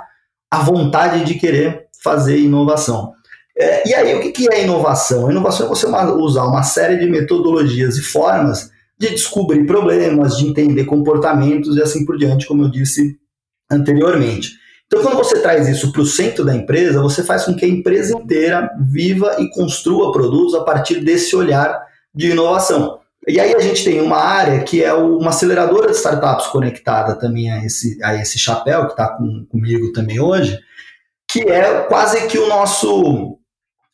a 0.50 0.58
vontade 0.62 1.24
de 1.24 1.34
querer 1.34 1.86
fazer 2.02 2.38
inovação. 2.38 3.12
É, 3.56 3.88
e 3.88 3.94
aí 3.94 4.14
o 4.16 4.20
que, 4.20 4.32
que 4.32 4.52
é 4.52 4.64
inovação? 4.64 5.30
Inovação 5.30 5.66
é 5.66 5.68
você 5.68 5.86
usar 5.86 6.44
uma 6.44 6.62
série 6.62 6.96
de 6.96 7.06
metodologias 7.06 7.96
e 7.96 8.02
formas 8.02 8.70
de 8.98 9.10
descobrir 9.10 9.64
problemas, 9.66 10.36
de 10.36 10.46
entender 10.46 10.84
comportamentos 10.84 11.76
e 11.76 11.82
assim 11.82 12.04
por 12.04 12.16
diante, 12.16 12.46
como 12.46 12.64
eu 12.64 12.70
disse 12.70 13.16
anteriormente. 13.70 14.52
Então, 14.86 15.02
quando 15.02 15.16
você 15.16 15.40
traz 15.40 15.68
isso 15.68 15.90
para 15.90 16.02
o 16.02 16.06
centro 16.06 16.44
da 16.44 16.54
empresa, 16.54 17.00
você 17.00 17.22
faz 17.22 17.44
com 17.44 17.54
que 17.54 17.64
a 17.64 17.68
empresa 17.68 18.16
inteira 18.16 18.70
viva 18.80 19.36
e 19.38 19.48
construa 19.50 20.12
produtos 20.12 20.54
a 20.54 20.62
partir 20.62 21.00
desse 21.00 21.34
olhar 21.34 21.82
de 22.14 22.30
inovação. 22.30 23.00
E 23.26 23.40
aí 23.40 23.54
a 23.54 23.60
gente 23.60 23.82
tem 23.82 24.00
uma 24.00 24.18
área 24.18 24.62
que 24.62 24.84
é 24.84 24.92
uma 24.92 25.30
aceleradora 25.30 25.90
de 25.90 25.96
startups 25.96 26.46
conectada 26.48 27.14
também 27.14 27.50
a 27.50 27.64
esse, 27.64 27.98
a 28.04 28.14
esse 28.14 28.38
chapéu 28.38 28.84
que 28.86 28.92
está 28.92 29.08
com, 29.08 29.46
comigo 29.46 29.92
também 29.92 30.20
hoje, 30.20 30.58
que 31.28 31.40
é 31.40 31.80
quase 31.84 32.26
que 32.26 32.38
o 32.38 32.46
nosso 32.46 33.38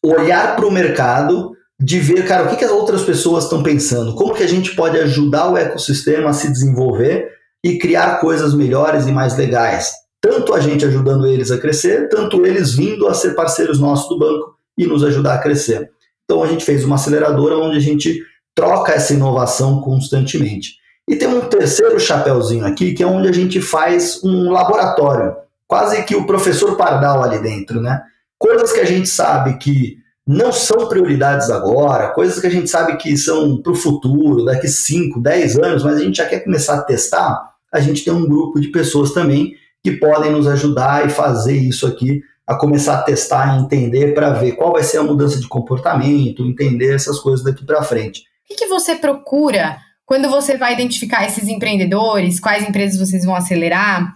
olhar 0.04 0.56
para 0.56 0.66
o 0.66 0.70
mercado 0.70 1.52
de 1.78 1.98
ver, 1.98 2.26
cara, 2.26 2.44
o 2.44 2.48
que, 2.48 2.56
que 2.56 2.64
as 2.64 2.70
outras 2.70 3.02
pessoas 3.02 3.44
estão 3.44 3.62
pensando, 3.62 4.14
como 4.14 4.34
que 4.34 4.42
a 4.42 4.48
gente 4.48 4.74
pode 4.74 4.98
ajudar 4.98 5.50
o 5.50 5.56
ecossistema 5.56 6.30
a 6.30 6.34
se 6.34 6.50
desenvolver 6.50 7.30
e 7.64 7.78
criar 7.78 8.20
coisas 8.20 8.54
melhores 8.54 9.06
e 9.06 9.12
mais 9.12 9.36
legais 9.36 10.00
tanto 10.20 10.52
a 10.52 10.60
gente 10.60 10.84
ajudando 10.84 11.26
eles 11.26 11.50
a 11.50 11.58
crescer, 11.58 12.08
tanto 12.08 12.44
eles 12.44 12.74
vindo 12.74 13.08
a 13.08 13.14
ser 13.14 13.34
parceiros 13.34 13.80
nossos 13.80 14.08
do 14.08 14.18
banco 14.18 14.54
e 14.76 14.86
nos 14.86 15.02
ajudar 15.02 15.34
a 15.34 15.38
crescer. 15.38 15.90
Então 16.24 16.42
a 16.42 16.46
gente 16.46 16.64
fez 16.64 16.84
uma 16.84 16.96
aceleradora 16.96 17.56
onde 17.56 17.78
a 17.78 17.80
gente 17.80 18.22
troca 18.54 18.92
essa 18.92 19.14
inovação 19.14 19.80
constantemente. 19.80 20.74
E 21.08 21.16
tem 21.16 21.26
um 21.26 21.40
terceiro 21.40 21.98
chapéuzinho 21.98 22.66
aqui, 22.66 22.92
que 22.92 23.02
é 23.02 23.06
onde 23.06 23.28
a 23.28 23.32
gente 23.32 23.60
faz 23.60 24.22
um 24.22 24.50
laboratório, 24.50 25.34
quase 25.66 26.04
que 26.04 26.14
o 26.14 26.26
professor 26.26 26.76
Pardal 26.76 27.22
ali 27.22 27.38
dentro, 27.38 27.80
né? 27.80 28.00
Coisas 28.40 28.72
que 28.72 28.80
a 28.80 28.86
gente 28.86 29.06
sabe 29.06 29.58
que 29.58 29.98
não 30.26 30.50
são 30.50 30.88
prioridades 30.88 31.50
agora, 31.50 32.08
coisas 32.08 32.40
que 32.40 32.46
a 32.46 32.50
gente 32.50 32.70
sabe 32.70 32.96
que 32.96 33.14
são 33.18 33.60
para 33.60 33.72
o 33.72 33.76
futuro, 33.76 34.46
daqui 34.46 34.66
5, 34.66 35.20
10 35.20 35.58
anos, 35.58 35.84
mas 35.84 35.96
a 35.96 36.00
gente 36.00 36.16
já 36.16 36.26
quer 36.26 36.40
começar 36.40 36.76
a 36.76 36.82
testar, 36.82 37.38
a 37.70 37.80
gente 37.80 38.02
tem 38.02 38.12
um 38.12 38.26
grupo 38.26 38.58
de 38.58 38.68
pessoas 38.68 39.12
também 39.12 39.52
que 39.84 39.92
podem 39.92 40.32
nos 40.32 40.46
ajudar 40.46 41.06
e 41.06 41.10
fazer 41.10 41.56
isso 41.56 41.86
aqui, 41.86 42.22
a 42.46 42.56
começar 42.56 42.94
a 42.94 43.02
testar 43.02 43.54
e 43.54 43.62
entender 43.62 44.14
para 44.14 44.30
ver 44.30 44.52
qual 44.52 44.72
vai 44.72 44.82
ser 44.82 44.98
a 44.98 45.02
mudança 45.02 45.38
de 45.38 45.46
comportamento, 45.46 46.46
entender 46.46 46.94
essas 46.94 47.18
coisas 47.18 47.44
daqui 47.44 47.64
para 47.64 47.82
frente. 47.82 48.22
O 48.50 48.56
que, 48.56 48.66
você 48.66 48.96
procura 48.96 49.76
quando 50.06 50.28
você 50.28 50.56
vai 50.56 50.72
identificar 50.72 51.26
esses 51.26 51.46
empreendedores, 51.46 52.40
quais 52.40 52.68
empresas 52.68 52.98
vocês 52.98 53.24
vão 53.24 53.34
acelerar, 53.36 54.12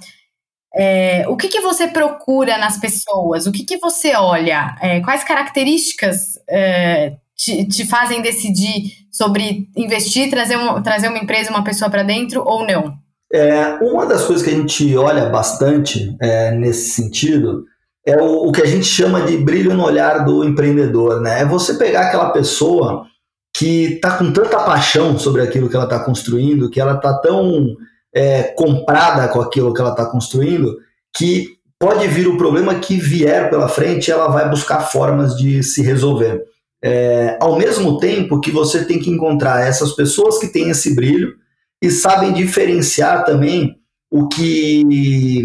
é, 0.77 1.25
o 1.29 1.37
que, 1.37 1.49
que 1.49 1.61
você 1.61 1.87
procura 1.87 2.59
nas 2.59 2.77
pessoas? 2.79 3.47
O 3.47 3.53
que, 3.53 3.65
que 3.65 3.79
você 3.79 4.17
olha? 4.17 4.77
É, 4.81 5.01
quais 5.01 5.23
características 5.23 6.39
é, 6.49 7.15
te, 7.37 7.65
te, 7.69 7.87
fazem 7.87 8.21
decidir 8.21 8.91
sobre 9.13 9.69
investir, 9.77 10.29
trazer, 10.29 10.57
um, 10.57 10.83
trazer 10.83 11.09
uma 11.09 11.19
empresa, 11.19 11.51
uma 11.51 11.63
pessoa 11.63 11.89
para 11.89 12.03
dentro 12.03 12.43
ou 12.45 12.67
não? 12.67 12.93
É, 13.33 13.79
uma 13.83 14.05
das 14.05 14.25
coisas 14.25 14.45
que 14.45 14.51
a 14.51 14.57
gente 14.57 14.97
olha 14.97 15.27
bastante 15.27 16.15
é, 16.21 16.51
nesse 16.51 16.91
sentido 16.91 17.65
é 18.07 18.21
o, 18.21 18.49
o, 18.49 18.53
que 18.53 18.63
a 18.63 18.67
gente 18.67 18.85
chama 18.85 19.23
de 19.23 19.37
brilho 19.37 19.75
no 19.75 19.85
olhar 19.85 20.25
do 20.25 20.45
empreendedor. 20.45 21.21
Né? 21.21 21.43
É 21.43 21.45
você 21.45 21.75
pegar 21.75 22.09
aquela 22.09 22.31
pessoa 22.31 23.07
que 23.57 23.95
está 23.95 24.19
com 24.19 24.33
tanta 24.33 24.59
paixão 24.59 25.17
sobre 25.19 25.41
aquilo 25.41 25.71
que 25.71 25.77
ela 25.77 25.85
está 25.85 26.05
construindo, 26.05 26.69
que 26.69 26.81
ela 26.81 26.97
está 26.97 27.17
tão 27.19 27.77
é, 28.15 28.45
comprada 28.57 29.29
com 29.29 29.41
aquilo 29.41 29.75
que 29.75 29.81
ela 29.81 29.91
está 29.91 30.07
construindo, 30.07 30.77
que 31.15 31.49
pode 31.79 32.07
vir 32.07 32.29
o 32.29 32.39
problema 32.39 32.77
que 32.77 32.97
vier 32.97 33.51
pela 33.51 33.69
frente, 33.69 34.11
ela 34.11 34.29
vai 34.29 34.49
buscar 34.49 34.81
formas 34.81 35.37
de 35.37 35.63
se 35.63 35.83
resolver. 35.83 36.43
É, 36.83 37.37
ao 37.41 37.59
mesmo 37.59 37.99
tempo 37.99 38.41
que 38.41 38.51
você 38.51 38.85
tem 38.85 38.99
que 38.99 39.11
encontrar 39.11 39.67
essas 39.67 39.93
pessoas 39.93 40.39
que 40.39 40.49
têm 40.49 40.71
esse 40.71 40.95
brilho 40.95 41.35
e 41.83 41.91
sabem 41.91 42.33
diferenciar 42.33 43.25
também 43.25 43.77
o 44.11 44.29
que 44.29 45.43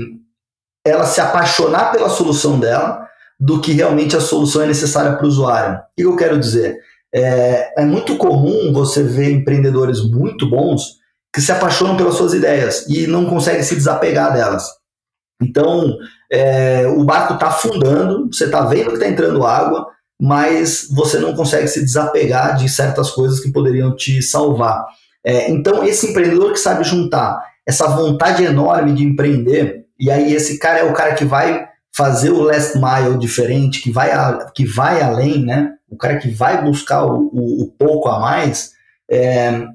ela 0.86 1.06
se 1.06 1.20
apaixonar 1.20 1.92
pela 1.92 2.10
solução 2.10 2.60
dela 2.60 3.08
do 3.40 3.62
que 3.62 3.72
realmente 3.72 4.16
a 4.16 4.22
solução 4.22 4.62
é 4.62 4.68
necessária 4.68 5.14
para 5.16 5.26
o 5.26 5.30
usuário. 5.30 5.78
O 5.78 5.82
que 5.96 6.04
eu 6.04 6.16
quero 6.16 6.40
dizer? 6.40 6.78
É, 7.14 7.82
é 7.82 7.86
muito 7.86 8.18
comum 8.18 8.72
você 8.74 9.02
ver 9.02 9.32
empreendedores 9.32 10.04
muito 10.04 10.48
bons 10.50 10.99
que 11.34 11.42
se 11.42 11.52
apaixonam 11.52 11.96
pelas 11.96 12.16
suas 12.16 12.34
ideias 12.34 12.88
e 12.88 13.08
não 13.08 13.26
conseguem 13.26 13.64
se 13.64 13.76
desapegar 13.76 14.34
delas. 14.34 14.66
Então, 15.42 15.96
é, 16.32 16.88
o 16.88 17.04
barco 17.04 17.34
está 17.34 17.48
afundando, 17.48 18.28
você 18.32 18.46
está 18.46 18.62
vendo 18.62 18.90
que 18.90 18.96
está 18.96 19.08
entrando 19.08 19.46
água, 19.46 19.88
mas 20.22 20.88
você 20.92 21.18
não 21.18 21.34
consegue 21.34 21.68
se 21.68 21.82
desapegar 21.82 22.58
de 22.58 22.68
certas 22.68 23.10
coisas 23.12 23.40
que 23.40 23.52
poderiam 23.52 23.96
te 23.96 24.22
salvar. 24.22 24.86
É, 25.24 25.50
então, 25.50 25.84
esse 25.84 26.10
empreendedor 26.10 26.52
que 26.52 26.60
sabe 26.60 26.84
juntar 26.84 27.42
essa 27.66 27.88
vontade 27.88 28.44
enorme 28.44 28.94
de 28.94 29.04
empreender, 29.04 29.86
e 30.00 30.10
aí 30.10 30.34
esse 30.34 30.58
cara 30.58 30.80
é 30.80 30.84
o 30.84 30.94
cara 30.94 31.14
que 31.14 31.24
vai 31.24 31.68
fazer 31.96 32.32
o 32.32 32.42
last 32.42 32.78
mile 32.78 33.18
diferente, 33.18 33.82
que 33.82 33.92
vai, 33.92 34.12
a, 34.12 34.50
que 34.54 34.66
vai 34.66 35.02
além, 35.02 35.46
né? 35.46 35.74
O 35.90 35.98
cara 35.98 36.18
que 36.18 36.30
vai 36.30 36.64
buscar 36.64 37.06
o, 37.06 37.30
o, 37.32 37.64
o 37.64 37.72
pouco 37.78 38.10
a 38.10 38.20
mais, 38.20 38.72
é, 39.10 39.66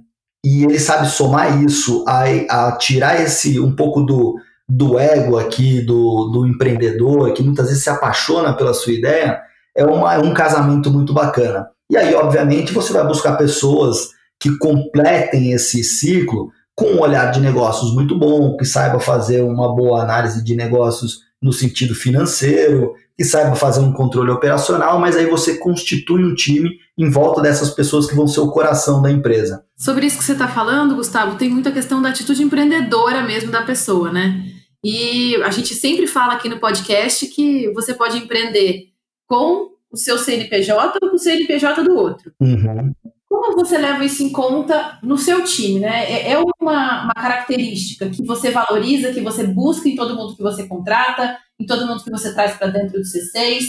e 0.45 0.63
ele 0.63 0.79
sabe 0.79 1.09
somar 1.09 1.63
isso 1.65 2.05
a, 2.07 2.25
a 2.67 2.73
tirar 2.77 3.19
esse 3.21 3.59
um 3.59 3.75
pouco 3.75 4.03
do, 4.03 4.37
do 4.69 4.99
ego 4.99 5.39
aqui 5.39 5.81
do, 5.81 6.31
do 6.31 6.47
empreendedor, 6.47 7.33
que 7.33 7.43
muitas 7.43 7.69
vezes 7.69 7.83
se 7.83 7.89
apaixona 7.89 8.55
pela 8.55 8.75
sua 8.75 8.93
ideia, 8.93 9.41
é, 9.75 9.85
uma, 9.87 10.15
é 10.15 10.19
um 10.19 10.35
casamento 10.35 10.91
muito 10.91 11.15
bacana. 11.15 11.67
E 11.91 11.97
aí, 11.97 12.15
obviamente, 12.15 12.75
você 12.75 12.93
vai 12.93 13.07
buscar 13.07 13.37
pessoas 13.37 14.11
que 14.39 14.57
completem 14.59 15.53
esse 15.53 15.83
ciclo 15.83 16.51
com 16.75 16.87
um 16.87 17.01
olhar 17.01 17.31
de 17.31 17.41
negócios 17.41 17.95
muito 17.95 18.19
bom, 18.19 18.57
que 18.57 18.67
saiba 18.67 19.01
fazer 19.01 19.43
uma 19.43 19.75
boa 19.75 20.03
análise 20.03 20.45
de 20.45 20.55
negócios 20.55 21.21
no 21.41 21.53
sentido 21.53 21.95
financeiro, 21.95 22.95
que 23.17 23.25
saiba 23.25 23.55
fazer 23.55 23.81
um 23.81 23.93
controle 23.93 24.31
operacional, 24.31 24.99
mas 24.99 25.17
aí 25.17 25.27
você 25.27 25.57
constitui 25.59 26.25
um 26.25 26.35
time 26.35 26.71
em 26.99 27.09
volta 27.09 27.41
dessas 27.41 27.71
pessoas 27.71 28.07
que 28.07 28.15
vão 28.15 28.27
ser 28.27 28.41
o 28.41 28.51
coração 28.51 29.01
da 29.01 29.11
empresa. 29.11 29.65
Sobre 29.77 30.07
isso 30.07 30.19
que 30.19 30.25
você 30.25 30.33
está 30.33 30.49
falando, 30.49 30.97
Gustavo, 30.97 31.37
tem 31.37 31.51
muita 31.51 31.71
questão 31.71 32.03
da 32.03 32.09
atitude 32.09 32.43
empreendedora 32.43 33.23
mesmo 33.23 33.51
da 33.51 33.63
pessoa, 33.63 34.11
né? 34.13 34.45
E 34.85 35.37
a 35.37 35.51
gente 35.51 35.75
sempre 35.75 36.07
fala 36.07 36.35
aqui 36.35 36.49
no 36.49 36.59
podcast 36.59 37.27
que 37.29 37.73
você 37.73 37.95
pode 37.95 38.19
empreender 38.19 38.89
com 39.27 39.71
o 39.91 39.97
seu 39.97 40.19
CNPJ 40.19 40.99
ou 41.01 41.11
com 41.11 41.17
o 41.17 41.19
CNPJ 41.19 41.83
do 41.83 41.97
outro. 41.97 42.33
Uhum. 42.41 42.93
Como 43.35 43.57
você 43.57 43.77
leva 43.77 44.05
isso 44.05 44.23
em 44.23 44.31
conta 44.31 44.97
no 45.03 45.19
seu 45.19 45.43
time, 45.43 45.81
né? 45.81 46.05
É, 46.05 46.33
é 46.33 46.39
uma, 46.39 47.03
uma 47.05 47.15
característica 47.15 48.09
que 48.09 48.25
você 48.25 48.53
valoriza, 48.53 49.13
que 49.13 49.21
você 49.21 49.45
busca 49.45 49.89
em 49.89 49.97
todo 49.97 50.15
mundo 50.15 50.37
que 50.37 50.43
você 50.43 50.69
contrata, 50.69 51.37
em 51.59 51.67
todo 51.67 51.85
mundo 51.85 52.05
que 52.05 52.13
você 52.13 52.33
traz 52.33 52.57
para 52.57 52.69
dentro 52.69 52.93
do 52.93 53.01
C6. 53.01 53.65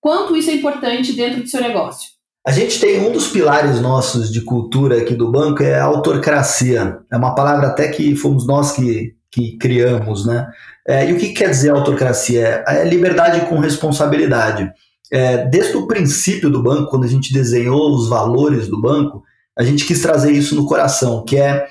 Quanto 0.00 0.34
isso 0.34 0.48
é 0.48 0.54
importante 0.54 1.12
dentro 1.12 1.42
do 1.42 1.48
seu 1.48 1.60
negócio? 1.60 2.08
A 2.46 2.50
gente 2.50 2.80
tem 2.80 3.06
um 3.06 3.12
dos 3.12 3.28
pilares 3.28 3.78
nossos 3.82 4.32
de 4.32 4.40
cultura 4.40 5.02
aqui 5.02 5.14
do 5.14 5.30
banco 5.30 5.62
é 5.62 5.78
a 5.78 5.84
autocracia. 5.84 6.98
É 7.12 7.16
uma 7.18 7.34
palavra 7.34 7.66
até 7.66 7.88
que 7.88 8.16
fomos 8.16 8.46
nós 8.46 8.72
que, 8.72 9.14
que 9.30 9.58
criamos, 9.58 10.24
né? 10.24 10.48
É, 10.88 11.10
e 11.10 11.12
o 11.12 11.18
que 11.18 11.34
quer 11.34 11.50
dizer 11.50 11.72
autocracia? 11.72 12.64
É 12.66 12.84
liberdade 12.84 13.46
com 13.50 13.58
responsabilidade. 13.58 14.72
É, 15.12 15.46
desde 15.46 15.76
o 15.76 15.86
princípio 15.86 16.50
do 16.50 16.62
banco, 16.62 16.90
quando 16.90 17.04
a 17.04 17.08
gente 17.08 17.32
desenhou 17.32 17.94
os 17.94 18.08
valores 18.08 18.68
do 18.68 18.80
banco, 18.80 19.22
a 19.58 19.62
gente 19.62 19.84
quis 19.84 20.00
trazer 20.00 20.32
isso 20.32 20.54
no 20.54 20.66
coração, 20.66 21.24
que 21.24 21.36
é 21.36 21.66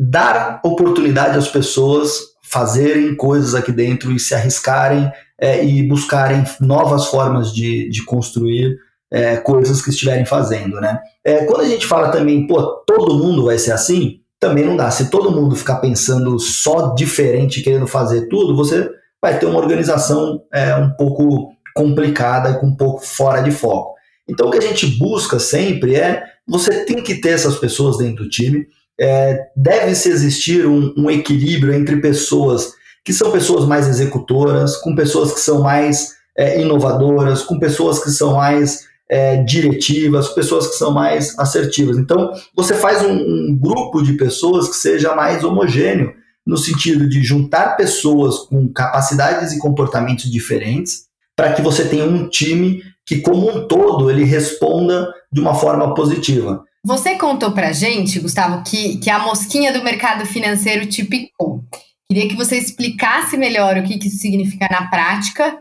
dar 0.00 0.60
oportunidade 0.64 1.38
às 1.38 1.48
pessoas 1.48 2.20
fazerem 2.42 3.14
coisas 3.14 3.54
aqui 3.54 3.72
dentro 3.72 4.12
e 4.12 4.18
se 4.18 4.34
arriscarem 4.34 5.10
é, 5.38 5.64
e 5.64 5.82
buscarem 5.86 6.44
novas 6.60 7.06
formas 7.06 7.52
de, 7.52 7.88
de 7.90 8.04
construir 8.04 8.78
é, 9.10 9.36
coisas 9.36 9.82
que 9.82 9.90
estiverem 9.90 10.24
fazendo, 10.24 10.80
né? 10.80 10.98
É, 11.24 11.44
quando 11.44 11.60
a 11.62 11.68
gente 11.68 11.86
fala 11.86 12.10
também, 12.10 12.46
pô, 12.46 12.62
todo 12.86 13.18
mundo 13.18 13.44
vai 13.44 13.58
ser 13.58 13.72
assim, 13.72 14.20
também 14.38 14.64
não 14.64 14.76
dá. 14.76 14.90
Se 14.90 15.10
todo 15.10 15.30
mundo 15.30 15.56
ficar 15.56 15.76
pensando 15.76 16.38
só 16.38 16.94
diferente, 16.94 17.62
querendo 17.62 17.86
fazer 17.86 18.28
tudo, 18.28 18.56
você 18.56 18.88
vai 19.20 19.38
ter 19.38 19.46
uma 19.46 19.58
organização 19.58 20.42
é, 20.52 20.74
um 20.76 20.90
pouco 20.90 21.52
complicada, 21.76 22.54
com 22.54 22.68
um 22.68 22.76
pouco 22.76 23.04
fora 23.04 23.42
de 23.42 23.50
foco. 23.50 23.94
Então, 24.28 24.48
o 24.48 24.50
que 24.50 24.58
a 24.58 24.62
gente 24.62 24.86
busca 24.98 25.38
sempre 25.38 25.94
é 25.94 26.24
você 26.48 26.84
tem 26.84 27.02
que 27.02 27.20
ter 27.20 27.30
essas 27.30 27.56
pessoas 27.56 27.98
dentro 27.98 28.24
do 28.24 28.30
time. 28.30 28.66
É, 28.98 29.38
Deve-se 29.54 30.08
existir 30.08 30.66
um, 30.66 30.92
um 30.96 31.10
equilíbrio 31.10 31.74
entre 31.74 31.96
pessoas 32.00 32.72
que 33.04 33.12
são 33.12 33.30
pessoas 33.30 33.64
mais 33.66 33.86
executoras, 33.86 34.76
com 34.78 34.94
pessoas 34.96 35.32
que 35.32 35.40
são 35.40 35.62
mais 35.62 36.14
é, 36.36 36.60
inovadoras, 36.60 37.42
com 37.42 37.58
pessoas 37.58 38.02
que 38.02 38.10
são 38.10 38.34
mais 38.34 38.84
é, 39.08 39.42
diretivas, 39.44 40.28
pessoas 40.28 40.66
que 40.68 40.76
são 40.76 40.92
mais 40.92 41.38
assertivas. 41.38 41.98
Então, 41.98 42.32
você 42.54 42.74
faz 42.74 43.04
um, 43.04 43.12
um, 43.12 43.56
grupo 43.56 44.02
de 44.02 44.14
pessoas 44.14 44.68
que 44.68 44.76
seja 44.76 45.14
mais 45.14 45.44
homogêneo, 45.44 46.12
no 46.44 46.56
sentido 46.56 47.08
de 47.08 47.22
juntar 47.22 47.76
pessoas 47.76 48.38
com 48.40 48.68
capacidades 48.72 49.52
e 49.52 49.58
comportamentos 49.58 50.30
diferentes, 50.30 51.05
para 51.36 51.52
que 51.52 51.60
você 51.60 51.86
tenha 51.86 52.04
um 52.04 52.28
time 52.28 52.82
que, 53.04 53.20
como 53.20 53.48
um 53.48 53.68
todo, 53.68 54.10
ele 54.10 54.24
responda 54.24 55.12
de 55.30 55.40
uma 55.40 55.54
forma 55.54 55.94
positiva. 55.94 56.64
Você 56.84 57.16
contou 57.16 57.52
para 57.52 57.72
gente, 57.72 58.18
Gustavo, 58.18 58.62
que, 58.64 58.98
que 58.98 59.10
a 59.10 59.18
mosquinha 59.18 59.72
do 59.72 59.84
mercado 59.84 60.24
financeiro 60.24 60.86
te 60.86 61.04
picou. 61.04 61.62
Queria 62.08 62.28
que 62.28 62.36
você 62.36 62.56
explicasse 62.56 63.36
melhor 63.36 63.76
o 63.76 63.82
que, 63.82 63.98
que 63.98 64.08
isso 64.08 64.18
significa 64.18 64.68
na 64.70 64.88
prática 64.88 65.58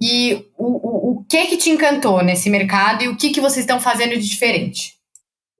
e 0.00 0.46
o, 0.58 0.66
o, 0.66 1.10
o 1.10 1.24
que 1.24 1.46
que 1.46 1.56
te 1.56 1.70
encantou 1.70 2.22
nesse 2.24 2.50
mercado 2.50 3.04
e 3.04 3.08
o 3.08 3.16
que, 3.16 3.30
que 3.30 3.40
vocês 3.40 3.58
estão 3.58 3.78
fazendo 3.78 4.18
de 4.18 4.26
diferente? 4.26 4.94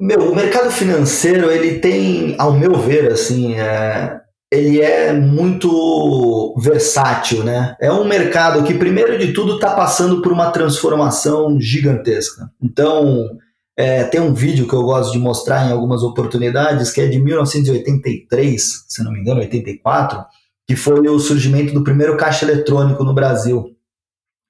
Meu, 0.00 0.32
o 0.32 0.34
mercado 0.34 0.70
financeiro, 0.70 1.50
ele 1.50 1.78
tem, 1.78 2.34
ao 2.38 2.52
meu 2.52 2.74
ver, 2.74 3.12
assim, 3.12 3.54
é, 3.54 4.18
ele 4.52 4.82
é 4.82 5.14
muito 5.14 6.54
versátil, 6.58 7.42
né? 7.42 7.74
É 7.80 7.90
um 7.90 8.04
mercado 8.04 8.62
que, 8.64 8.74
primeiro 8.74 9.18
de 9.18 9.32
tudo, 9.32 9.54
está 9.54 9.74
passando 9.74 10.20
por 10.20 10.30
uma 10.30 10.50
transformação 10.50 11.58
gigantesca. 11.58 12.50
Então, 12.62 13.30
é, 13.74 14.04
tem 14.04 14.20
um 14.20 14.34
vídeo 14.34 14.68
que 14.68 14.74
eu 14.74 14.82
gosto 14.82 15.10
de 15.10 15.18
mostrar 15.18 15.66
em 15.66 15.72
algumas 15.72 16.02
oportunidades, 16.02 16.90
que 16.90 17.00
é 17.00 17.06
de 17.06 17.18
1983, 17.18 18.84
se 18.86 19.02
não 19.02 19.10
me 19.10 19.20
engano, 19.20 19.40
84, 19.40 20.22
que 20.68 20.76
foi 20.76 21.00
o 21.08 21.18
surgimento 21.18 21.72
do 21.72 21.82
primeiro 21.82 22.18
caixa 22.18 22.44
eletrônico 22.44 23.02
no 23.04 23.14
Brasil. 23.14 23.74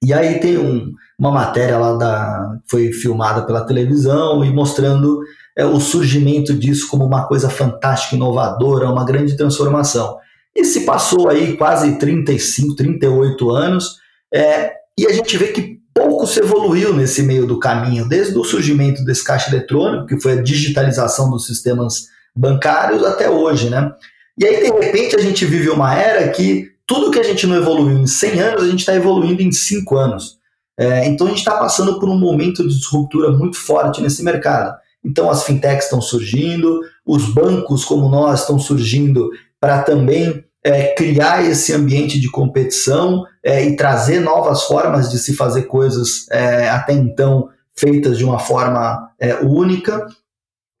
E 0.03 0.11
aí 0.11 0.37
tem 0.41 0.57
um, 0.57 0.91
uma 1.17 1.31
matéria 1.31 1.77
lá 1.77 1.93
da 1.93 2.59
foi 2.69 2.91
filmada 2.91 3.45
pela 3.45 3.65
televisão 3.65 4.43
e 4.43 4.51
mostrando 4.51 5.21
é, 5.57 5.65
o 5.65 5.79
surgimento 5.79 6.53
disso 6.53 6.87
como 6.87 7.05
uma 7.05 7.27
coisa 7.27 7.49
fantástica, 7.49 8.15
inovadora, 8.15 8.89
uma 8.89 9.05
grande 9.05 9.37
transformação. 9.37 10.17
E 10.55 10.63
se 10.63 10.81
passou 10.81 11.29
aí 11.29 11.57
quase 11.57 11.97
35, 11.97 12.75
38 12.75 13.49
anos, 13.49 13.97
é, 14.33 14.71
e 14.97 15.05
a 15.07 15.11
gente 15.11 15.37
vê 15.37 15.47
que 15.47 15.79
pouco 15.93 16.25
se 16.27 16.39
evoluiu 16.39 16.93
nesse 16.93 17.23
meio 17.23 17.45
do 17.45 17.59
caminho, 17.59 18.07
desde 18.07 18.37
o 18.37 18.43
surgimento 18.43 19.03
desse 19.03 19.23
caixa 19.23 19.49
eletrônico, 19.49 20.07
que 20.07 20.19
foi 20.19 20.33
a 20.33 20.41
digitalização 20.41 21.29
dos 21.29 21.45
sistemas 21.45 22.07
bancários, 22.35 23.03
até 23.03 23.29
hoje, 23.29 23.69
né? 23.69 23.91
E 24.39 24.45
aí, 24.45 24.63
de 24.63 24.71
repente, 24.71 25.15
a 25.15 25.19
gente 25.19 25.45
vive 25.45 25.69
uma 25.69 25.95
era 25.95 26.27
que 26.29 26.71
tudo 26.87 27.11
que 27.11 27.19
a 27.19 27.23
gente 27.23 27.45
não 27.45 27.55
evoluiu 27.55 27.97
em 27.97 28.07
100 28.07 28.39
anos, 28.39 28.63
a 28.63 28.67
gente 28.67 28.79
está 28.79 28.95
evoluindo 28.95 29.41
em 29.41 29.51
5 29.51 29.95
anos. 29.95 30.37
É, 30.77 31.05
então 31.05 31.27
a 31.27 31.29
gente 31.29 31.39
está 31.39 31.57
passando 31.57 31.99
por 31.99 32.09
um 32.09 32.17
momento 32.17 32.67
de 32.67 32.75
disruptura 32.75 33.31
muito 33.31 33.57
forte 33.57 34.01
nesse 34.01 34.23
mercado. 34.23 34.75
Então 35.05 35.29
as 35.29 35.43
fintechs 35.43 35.85
estão 35.85 36.01
surgindo, 36.01 36.81
os 37.05 37.33
bancos 37.33 37.83
como 37.83 38.09
nós 38.09 38.41
estão 38.41 38.57
surgindo 38.57 39.29
para 39.59 39.81
também 39.81 40.43
é, 40.63 40.93
criar 40.95 41.43
esse 41.43 41.73
ambiente 41.73 42.19
de 42.19 42.31
competição 42.31 43.25
é, 43.43 43.65
e 43.65 43.75
trazer 43.75 44.19
novas 44.19 44.63
formas 44.63 45.11
de 45.11 45.19
se 45.19 45.35
fazer 45.35 45.63
coisas 45.63 46.29
é, 46.31 46.69
até 46.69 46.93
então 46.93 47.49
feitas 47.75 48.17
de 48.17 48.23
uma 48.23 48.39
forma 48.39 49.11
é, 49.19 49.35
única. 49.35 50.07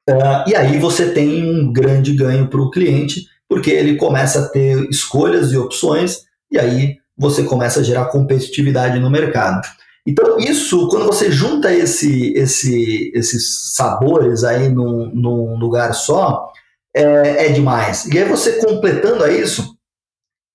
Uh, 0.09 0.47
e 0.47 0.55
aí 0.55 0.77
você 0.77 1.11
tem 1.11 1.43
um 1.43 1.71
grande 1.71 2.13
ganho 2.13 2.47
para 2.47 2.61
o 2.61 2.69
cliente, 2.69 3.25
porque 3.47 3.71
ele 3.71 3.95
começa 3.95 4.39
a 4.39 4.49
ter 4.49 4.89
escolhas 4.89 5.51
e 5.51 5.57
opções, 5.57 6.23
e 6.51 6.59
aí 6.59 6.97
você 7.17 7.43
começa 7.43 7.79
a 7.79 7.83
gerar 7.83 8.05
competitividade 8.05 8.99
no 8.99 9.09
mercado. 9.09 9.65
Então, 10.05 10.37
isso, 10.37 10.87
quando 10.89 11.05
você 11.05 11.31
junta 11.31 11.73
esse, 11.73 12.33
esse, 12.33 13.11
esses 13.15 13.73
sabores 13.73 14.43
aí 14.43 14.67
num, 14.69 15.09
num 15.13 15.57
lugar 15.57 15.93
só, 15.93 16.51
é, 16.95 17.47
é, 17.47 17.51
demais. 17.51 18.05
E 18.05 18.17
aí 18.17 18.25
você 18.25 18.59
completando 18.63 19.23
a 19.23 19.31
isso, 19.31 19.75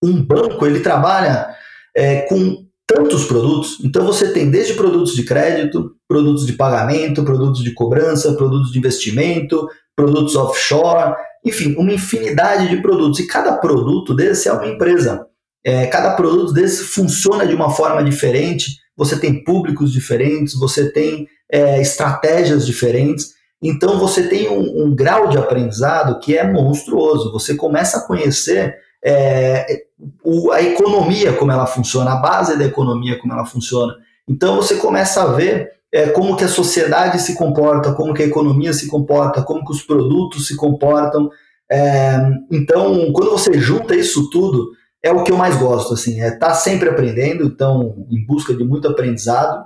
um 0.03 0.23
banco 0.23 0.67
ele 0.67 0.81
trabalha 0.81 1.49
é, 1.97 2.23
com 2.23 2.67
tantos 2.87 3.25
produtos. 3.25 3.79
Então 3.83 4.07
você 4.07 4.33
tem 4.33 4.51
desde 4.51 4.75
produtos 4.75 5.15
de 5.15 5.25
crédito, 5.25 5.95
produtos 6.07 6.47
de 6.47 6.53
pagamento, 6.53 7.25
produtos 7.25 7.63
de 7.63 7.75
cobrança, 7.75 8.35
produtos 8.35 8.71
de 8.71 8.79
investimento, 8.79 9.69
produtos 9.97 10.37
offshore, 10.37 11.15
enfim, 11.45 11.75
uma 11.77 11.93
infinidade 11.93 12.69
de 12.69 12.81
produtos. 12.81 13.19
E 13.19 13.27
cada 13.27 13.57
produto 13.57 14.15
desse 14.15 14.49
é 14.49 14.53
uma 14.53 14.67
empresa. 14.67 15.27
É, 15.65 15.87
cada 15.87 16.15
produto 16.15 16.53
desse 16.53 16.85
funciona 16.85 17.47
de 17.47 17.55
uma 17.55 17.71
forma 17.71 18.03
diferente. 18.03 18.79
Você 18.99 19.19
tem 19.19 19.45
públicos 19.45 19.93
diferentes, 19.93 20.59
você 20.59 20.91
tem 20.91 21.29
é, 21.51 21.81
estratégias 21.81 22.67
diferentes. 22.67 23.35
Então 23.63 23.99
você 23.99 24.27
tem 24.27 24.49
um, 24.49 24.85
um, 24.85 24.95
grau 24.95 25.29
de 25.29 25.39
aprendizado 25.39 26.19
que 26.19 26.37
é 26.37 26.51
monstruoso. 26.51 27.33
Você 27.33 27.55
começa 27.55 27.99
a 27.99 28.07
conhecer 28.07 28.77
é, 29.03 29.85
o, 30.25 30.51
a 30.51 30.61
economia 30.61 31.33
como 31.33 31.53
ela 31.53 31.67
funciona, 31.67 32.13
a 32.13 32.17
base 32.17 32.59
da 32.59 32.65
economia 32.65 33.19
como 33.19 33.33
ela 33.33 33.47
funciona. 33.47 33.95
Então 34.29 34.57
você 34.57 34.75
começa 34.77 35.23
a 35.23 35.33
ver 35.33 35.71
é, 35.93 36.09
como 36.09 36.37
que 36.37 36.45
a 36.45 36.49
sociedade 36.49 37.21
se 37.21 37.35
comporta, 37.35 37.95
como 37.95 38.13
que 38.13 38.23
a 38.23 38.27
economia 38.27 38.73
se 38.73 38.89
comporta, 38.89 39.43
como 39.43 39.65
que 39.65 39.73
os 39.73 39.83
produtos 39.83 40.47
se 40.47 40.57
comportam. 40.57 41.31
É, 41.71 42.19
então, 42.51 43.13
quando 43.13 43.31
você 43.31 43.59
junta 43.59 43.95
isso 43.95 44.29
tudo, 44.31 44.73
é 45.03 45.13
o 45.13 45.23
que 45.23 45.33
eu 45.33 45.37
mais 45.37 45.57
gosto, 45.57 45.95
assim, 45.95 46.21
é 46.21 46.29
estar 46.29 46.49
tá 46.49 46.55
sempre 46.55 46.89
aprendendo, 46.89 47.45
então, 47.45 48.07
em 48.11 48.25
busca 48.27 48.55
de 48.55 48.65
muito 48.65 48.89
aprendizado, 48.89 49.65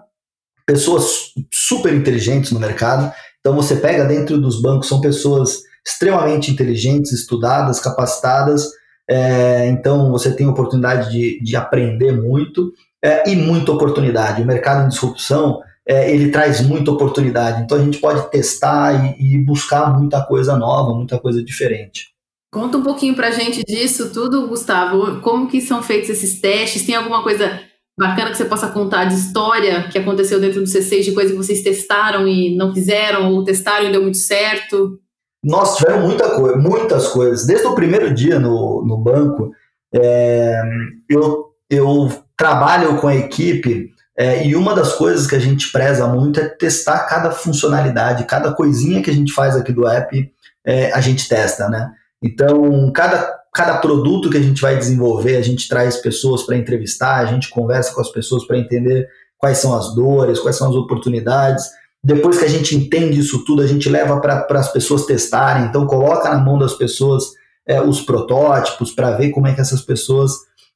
pessoas 0.67 1.33
super 1.51 1.93
inteligentes 1.95 2.53
no 2.53 2.61
mercado. 2.61 3.13
Então, 3.41 3.55
você 3.55 3.77
pega 3.77 4.05
dentro 4.05 4.41
dos 4.41 4.61
bancos, 4.61 4.89
são 4.89 5.01
pessoas 5.01 5.63
extremamente 5.85 6.51
inteligentes, 6.51 7.13
estudadas, 7.13 7.81
capacitadas, 7.81 8.69
é, 9.09 9.67
então 9.69 10.11
você 10.11 10.35
tem 10.35 10.47
oportunidade 10.47 11.11
de, 11.11 11.43
de 11.43 11.57
aprender 11.57 12.13
muito 12.13 12.73
é, 13.03 13.29
e 13.29 13.37
muita 13.37 13.73
oportunidade. 13.73 14.43
O 14.43 14.47
mercado 14.47 14.85
em 14.85 14.89
disrupção 14.89 15.61
é, 15.87 16.11
ele 16.13 16.31
traz 16.31 16.61
muita 16.61 16.93
oportunidade. 16.93 17.63
Então 17.63 17.79
a 17.79 17.83
gente 17.83 17.99
pode 17.99 18.31
testar 18.31 19.19
e, 19.19 19.35
e, 19.35 19.45
buscar 19.45 19.99
muita 19.99 20.25
coisa 20.25 20.57
nova, 20.57 20.95
muita 20.95 21.19
coisa 21.19 21.43
diferente. 21.43 22.12
Conta 22.53 22.77
um 22.77 22.83
pouquinho 22.83 23.17
para 23.17 23.29
a 23.29 23.31
gente 23.31 23.65
disso 23.65 24.13
tudo, 24.13 24.47
Gustavo. 24.47 25.23
Como 25.23 25.49
que 25.49 25.63
são 25.63 25.83
feitos 25.83 26.11
esses 26.11 26.39
testes? 26.39 26.85
Tem 26.85 26.95
alguma 26.95 27.23
coisa 27.23 27.59
bacana 27.99 28.31
que 28.31 28.37
você 28.37 28.45
possa 28.45 28.69
contar 28.69 29.07
de 29.07 29.15
história 29.15 29.89
que 29.89 29.99
aconteceu 29.99 30.39
dentro 30.39 30.61
do 30.61 30.67
C6, 30.67 31.03
de 31.03 31.13
coisa 31.13 31.31
que 31.31 31.37
vocês 31.37 31.63
testaram 31.63 32.29
e 32.29 32.55
não 32.55 32.75
fizeram, 32.75 33.33
ou 33.33 33.43
testaram 33.43 33.87
e 33.87 33.93
deu 33.93 34.03
muito 34.03 34.19
certo? 34.19 35.01
Nós 35.43 35.79
tivemos 35.79 36.05
muita 36.05 36.29
coisa, 36.37 36.57
muitas 36.59 37.09
coisas. 37.09 37.47
Desde 37.47 37.67
o 37.67 37.75
primeiro 37.75 38.13
dia 38.13 38.39
no, 38.39 38.85
no 38.85 38.99
banco, 38.99 39.51
é, 39.95 40.63
eu, 41.09 41.47
eu 41.71 42.13
trabalho 42.37 42.99
com 42.99 43.09
a 43.09 43.17
equipe 43.17 43.91
é, 44.17 44.47
e 44.47 44.55
uma 44.55 44.75
das 44.75 44.93
coisas 44.93 45.27
que 45.27 45.35
a 45.35 45.41
gente 45.41 45.73
preza 45.73 46.07
muito 46.07 46.39
é 46.39 46.49
testar 46.49 47.07
cada 47.07 47.31
funcionalidade, 47.31 48.27
cada 48.27 48.53
coisinha 48.53 49.03
que 49.03 49.09
a 49.09 49.15
gente 49.15 49.33
faz 49.33 49.57
aqui 49.57 49.73
do 49.73 49.89
app, 49.89 50.31
é, 50.67 50.93
a 50.93 51.01
gente 51.01 51.27
testa, 51.27 51.67
né? 51.71 51.91
Então, 52.23 52.91
cada, 52.93 53.35
cada 53.53 53.79
produto 53.79 54.31
que 54.31 54.37
a 54.37 54.43
gente 54.43 54.61
vai 54.61 54.77
desenvolver, 54.77 55.37
a 55.37 55.43
gente 55.43 55.69
traz 55.69 55.97
pessoas 55.97 56.45
para 56.45 56.57
entrevistar, 56.57 57.17
a 57.17 57.27
gente 57.27 57.51
conversa 57.51 57.93
com 57.93 58.01
as 58.01 58.11
pessoas 58.11 58.47
para 58.47 58.59
entender 58.59 59.09
quais 59.37 59.59
são 59.59 59.75
as 59.75 59.95
dores, 59.95 60.39
quais 60.39 60.57
são 60.57 60.71
as 60.71 60.77
oportunidades. 60.77 61.65
Depois 62.05 62.39
que 62.39 62.45
a 62.45 62.49
gente 62.49 62.77
entende 62.77 63.19
isso 63.19 63.45
tudo, 63.45 63.63
a 63.63 63.67
gente 63.67 63.89
leva 63.89 64.21
para 64.21 64.47
as 64.51 64.73
pessoas 64.73 65.05
testarem, 65.05 65.67
então 65.67 65.87
coloca 65.87 66.29
na 66.29 66.39
mão 66.39 66.59
das 66.59 66.75
pessoas 66.75 67.25
é, 67.67 67.81
os 67.81 68.01
protótipos 68.01 68.93
para 68.93 69.13
ver 69.13 69.31
como 69.31 69.47
é 69.47 69.55
que 69.55 69.61
essas 69.61 69.83
pessoas 69.83 70.33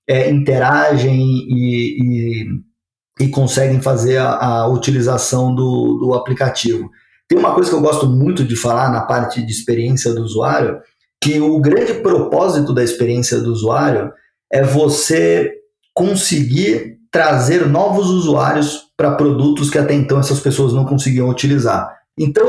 é, 0.09 0.31
interagem 0.31 1.21
e, 1.21 1.99
e, 2.01 3.25
e, 3.25 3.29
conseguem 3.29 3.81
fazer 3.81 4.19
a, 4.19 4.37
a 4.37 4.69
utilização 4.69 5.55
do, 5.55 5.99
do 5.99 6.15
aplicativo. 6.15 6.91
Tem 7.29 7.37
uma 7.37 7.55
coisa 7.55 7.71
que 7.71 7.77
eu 7.77 7.81
gosto 7.81 8.07
muito 8.07 8.45
de 8.45 8.55
falar 8.55 8.91
na 8.93 9.01
parte 9.01 9.45
de 9.45 9.51
experiência 9.51 10.15
do 10.15 10.23
usuário, 10.23 10.81
que 11.27 11.41
o 11.41 11.59
grande 11.59 11.95
propósito 11.95 12.73
da 12.73 12.85
experiência 12.85 13.41
do 13.41 13.51
usuário 13.51 14.13
é 14.53 14.63
você 14.63 15.53
conseguir 15.93 16.99
trazer 17.11 17.67
novos 17.67 18.11
usuários 18.11 18.83
para 18.97 19.17
produtos 19.17 19.69
que 19.69 19.77
até 19.77 19.93
então 19.93 20.21
essas 20.21 20.39
pessoas 20.39 20.73
não 20.73 20.85
conseguiam 20.85 21.29
utilizar. 21.29 21.97
Então, 22.17 22.47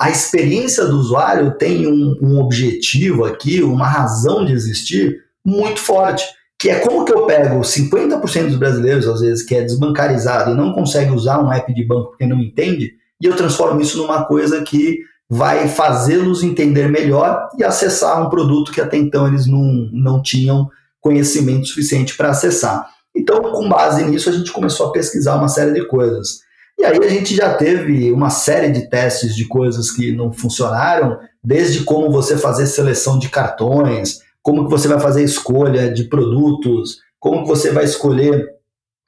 a 0.00 0.08
experiência 0.08 0.86
do 0.86 0.98
usuário 0.98 1.58
tem 1.58 1.86
um, 1.86 2.16
um, 2.22 2.40
objetivo 2.40 3.24
aqui, 3.26 3.62
uma 3.62 3.86
razão 3.86 4.46
de 4.46 4.52
existir 4.52 5.18
muito 5.44 5.78
forte, 5.78 6.24
que 6.58 6.70
é 6.70 6.80
como 6.80 7.04
que 7.04 7.12
eu 7.12 7.26
pego 7.26 7.60
50% 7.60 8.46
dos 8.46 8.56
brasileiros, 8.56 9.06
às 9.06 9.20
vezes, 9.20 9.44
que 9.44 9.54
é 9.54 9.62
desbancarizado 9.62 10.52
e 10.52 10.54
não 10.54 10.72
consegue 10.72 11.12
usar 11.12 11.38
um 11.38 11.52
app 11.52 11.72
de 11.72 11.84
banco 11.86 12.10
porque 12.10 12.26
não 12.26 12.40
entende, 12.40 12.94
e 13.20 13.26
eu 13.26 13.36
transformo 13.36 13.80
isso 13.80 13.98
numa 13.98 14.24
coisa 14.24 14.62
que 14.62 14.98
vai 15.30 15.68
fazê-los 15.68 16.42
entender 16.42 16.88
melhor 16.88 17.48
e 17.58 17.64
acessar 17.64 18.24
um 18.24 18.28
produto 18.28 18.72
que 18.72 18.80
até 18.80 18.96
então 18.96 19.26
eles 19.26 19.46
não, 19.46 19.88
não 19.92 20.22
tinham 20.22 20.68
conhecimento 21.00 21.66
suficiente 21.66 22.16
para 22.16 22.30
acessar. 22.30 22.88
Então, 23.14 23.40
com 23.40 23.68
base 23.68 24.04
nisso, 24.04 24.28
a 24.28 24.32
gente 24.32 24.50
começou 24.52 24.88
a 24.88 24.92
pesquisar 24.92 25.36
uma 25.36 25.48
série 25.48 25.72
de 25.72 25.86
coisas. 25.86 26.40
E 26.78 26.84
aí 26.84 26.98
a 26.98 27.08
gente 27.08 27.34
já 27.34 27.54
teve 27.54 28.10
uma 28.10 28.30
série 28.30 28.70
de 28.70 28.88
testes 28.88 29.36
de 29.36 29.46
coisas 29.46 29.90
que 29.90 30.12
não 30.12 30.32
funcionaram, 30.32 31.18
desde 31.42 31.84
como 31.84 32.10
você 32.10 32.36
fazer 32.36 32.66
seleção 32.66 33.18
de 33.18 33.28
cartões, 33.28 34.20
como 34.42 34.64
que 34.64 34.70
você 34.70 34.88
vai 34.88 34.98
fazer 34.98 35.22
escolha 35.22 35.92
de 35.92 36.04
produtos, 36.04 36.98
como 37.20 37.42
que 37.42 37.48
você 37.48 37.70
vai 37.70 37.84
escolher 37.84 38.48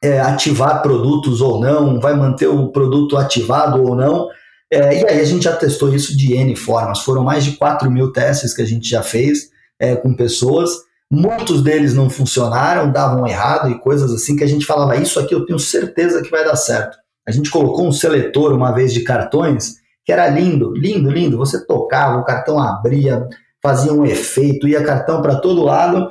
é, 0.02 0.20
ativar 0.20 0.81
produtos 0.83 1.40
ou 1.40 1.61
não, 1.61 1.98
vai 2.00 2.14
manter 2.14 2.46
o 2.46 2.68
produto 2.68 3.16
ativado 3.16 3.83
ou 3.83 3.96
não. 3.96 4.29
É, 4.72 5.00
e 5.00 5.07
aí 5.07 5.20
a 5.20 5.24
gente 5.24 5.44
já 5.44 5.55
testou 5.55 5.94
isso 5.94 6.16
de 6.16 6.35
N 6.35 6.57
formas. 6.57 7.00
Foram 7.00 7.22
mais 7.22 7.44
de 7.44 7.57
4 7.57 7.90
mil 7.90 8.12
testes 8.12 8.55
que 8.55 8.62
a 8.62 8.66
gente 8.66 8.88
já 8.88 9.02
fez 9.02 9.50
é, 9.79 9.94
com 9.94 10.14
pessoas. 10.14 10.70
Muitos 11.11 11.62
deles 11.62 11.94
não 11.94 12.11
funcionaram, 12.11 12.90
davam 12.90 13.26
errado 13.26 13.70
e 13.70 13.79
coisas 13.79 14.12
assim 14.12 14.37
que 14.37 14.42
a 14.42 14.48
gente 14.48 14.66
falava, 14.66 14.96
isso 14.96 15.20
aqui 15.20 15.35
eu 15.35 15.46
tenho 15.46 15.59
certeza 15.59 16.20
que 16.20 16.31
vai 16.31 16.44
dar 16.44 16.57
certo. 16.57 16.98
A 17.26 17.31
gente 17.31 17.50
colocou 17.50 17.87
um 17.87 17.92
seletor 17.92 18.52
uma 18.52 18.72
vez 18.72 18.92
de 18.92 19.02
cartões 19.02 19.74
que 20.05 20.12
era 20.12 20.29
lindo, 20.29 20.72
lindo, 20.72 21.11
lindo. 21.11 21.37
Você 21.37 21.66
tocava, 21.66 22.18
o 22.18 22.24
cartão 22.24 22.61
abria, 22.61 23.29
fazia 23.61 23.92
um 23.92 24.07
efeito, 24.07 24.68
ia 24.68 24.85
cartão 24.85 25.20
para 25.20 25.37
todo 25.37 25.64
lado. 25.64 26.11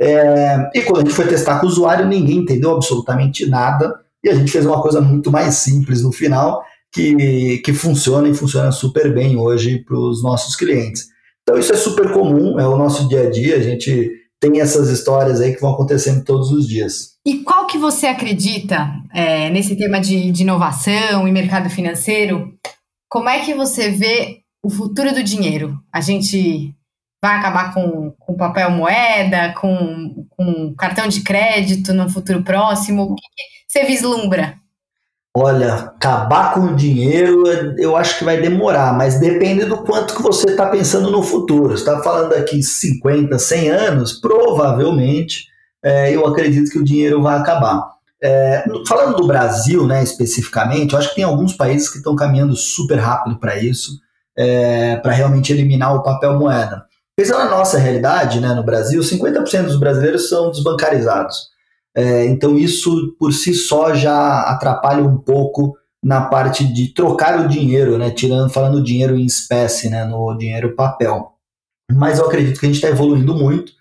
É... 0.00 0.68
E 0.74 0.82
quando 0.82 0.98
a 0.98 1.00
gente 1.02 1.14
foi 1.14 1.26
testar 1.26 1.60
com 1.60 1.66
o 1.66 1.68
usuário, 1.68 2.06
ninguém 2.06 2.38
entendeu 2.38 2.72
absolutamente 2.72 3.48
nada. 3.48 3.94
E 4.22 4.28
a 4.28 4.34
gente 4.34 4.50
fez 4.50 4.66
uma 4.66 4.82
coisa 4.82 5.00
muito 5.00 5.30
mais 5.30 5.54
simples 5.54 6.02
no 6.02 6.10
final, 6.10 6.64
que, 6.96 7.58
que 7.58 7.74
funciona 7.74 8.26
e 8.26 8.34
funciona 8.34 8.72
super 8.72 9.12
bem 9.12 9.36
hoje 9.36 9.84
para 9.84 9.98
os 9.98 10.22
nossos 10.22 10.56
clientes. 10.56 11.08
Então 11.42 11.58
isso 11.58 11.72
é 11.72 11.76
super 11.76 12.10
comum, 12.10 12.58
é 12.58 12.66
o 12.66 12.78
nosso 12.78 13.06
dia 13.06 13.28
a 13.28 13.30
dia, 13.30 13.56
a 13.56 13.62
gente 13.62 14.10
tem 14.40 14.60
essas 14.60 14.88
histórias 14.88 15.40
aí 15.40 15.54
que 15.54 15.60
vão 15.60 15.74
acontecendo 15.74 16.24
todos 16.24 16.50
os 16.50 16.66
dias. 16.66 17.16
E 17.26 17.42
qual 17.42 17.66
que 17.66 17.76
você 17.76 18.06
acredita 18.06 18.90
é, 19.14 19.50
nesse 19.50 19.76
tema 19.76 20.00
de, 20.00 20.32
de 20.32 20.42
inovação 20.42 21.28
e 21.28 21.32
mercado 21.32 21.68
financeiro? 21.68 22.54
Como 23.10 23.28
é 23.28 23.40
que 23.40 23.54
você 23.54 23.90
vê 23.90 24.40
o 24.64 24.70
futuro 24.70 25.14
do 25.14 25.22
dinheiro? 25.22 25.78
A 25.92 26.00
gente 26.00 26.74
vai 27.22 27.36
acabar 27.36 27.74
com, 27.74 28.12
com 28.18 28.36
papel 28.36 28.70
moeda, 28.70 29.54
com, 29.60 30.26
com 30.30 30.74
cartão 30.74 31.08
de 31.08 31.22
crédito 31.22 31.92
no 31.92 32.08
futuro 32.08 32.42
próximo? 32.42 33.02
O 33.02 33.14
que 33.14 33.22
você 33.68 33.84
vislumbra? 33.84 34.58
Olha, 35.38 35.74
acabar 35.74 36.54
com 36.54 36.60
o 36.60 36.74
dinheiro 36.74 37.44
eu 37.78 37.94
acho 37.94 38.18
que 38.18 38.24
vai 38.24 38.40
demorar, 38.40 38.96
mas 38.96 39.20
depende 39.20 39.66
do 39.66 39.76
quanto 39.76 40.16
que 40.16 40.22
você 40.22 40.46
está 40.46 40.64
pensando 40.64 41.10
no 41.10 41.22
futuro. 41.22 41.76
Você 41.76 41.82
está 41.82 42.02
falando 42.02 42.32
aqui 42.32 42.62
50, 42.62 43.38
100 43.38 43.68
anos, 43.68 44.14
provavelmente 44.14 45.44
é, 45.84 46.10
eu 46.10 46.26
acredito 46.26 46.70
que 46.70 46.78
o 46.78 46.84
dinheiro 46.84 47.22
vai 47.22 47.36
acabar. 47.36 47.86
É, 48.22 48.64
falando 48.88 49.14
do 49.18 49.26
Brasil, 49.26 49.86
né, 49.86 50.02
especificamente, 50.02 50.94
eu 50.94 50.98
acho 50.98 51.10
que 51.10 51.16
tem 51.16 51.24
alguns 51.24 51.52
países 51.52 51.90
que 51.90 51.98
estão 51.98 52.16
caminhando 52.16 52.56
super 52.56 52.96
rápido 52.98 53.38
para 53.38 53.62
isso. 53.62 53.92
é, 54.38 54.96
para 54.96 55.12
realmente 55.12 55.52
eliminar 55.52 55.94
o 55.94 56.02
papel 56.02 56.38
moeda. 56.38 56.84
Pensando 57.14 57.38
na 57.40 57.50
nossa 57.50 57.78
realidade, 57.78 58.40
né, 58.40 58.54
no 58.54 58.64
Brasil, 58.64 59.02
50% 59.02 59.64
dos 59.64 59.78
brasileiros 59.78 60.30
são 60.30 60.50
desbancarizados. 60.50 61.55
É, 61.96 62.26
então 62.26 62.58
isso 62.58 63.16
por 63.18 63.32
si 63.32 63.54
só 63.54 63.94
já 63.94 64.42
atrapalha 64.42 65.02
um 65.02 65.16
pouco 65.16 65.74
na 66.04 66.20
parte 66.20 66.64
de 66.64 66.92
trocar 66.92 67.40
o 67.40 67.48
dinheiro, 67.48 67.96
né, 67.96 68.10
tirando, 68.10 68.50
falando 68.50 68.84
dinheiro 68.84 69.16
em 69.16 69.24
espécie, 69.24 69.88
né, 69.88 70.04
no 70.04 70.36
dinheiro 70.36 70.76
papel. 70.76 71.32
Mas 71.90 72.18
eu 72.18 72.26
acredito 72.26 72.60
que 72.60 72.66
a 72.66 72.68
gente 72.68 72.76
está 72.76 72.88
evoluindo 72.88 73.34
muito. 73.34 73.72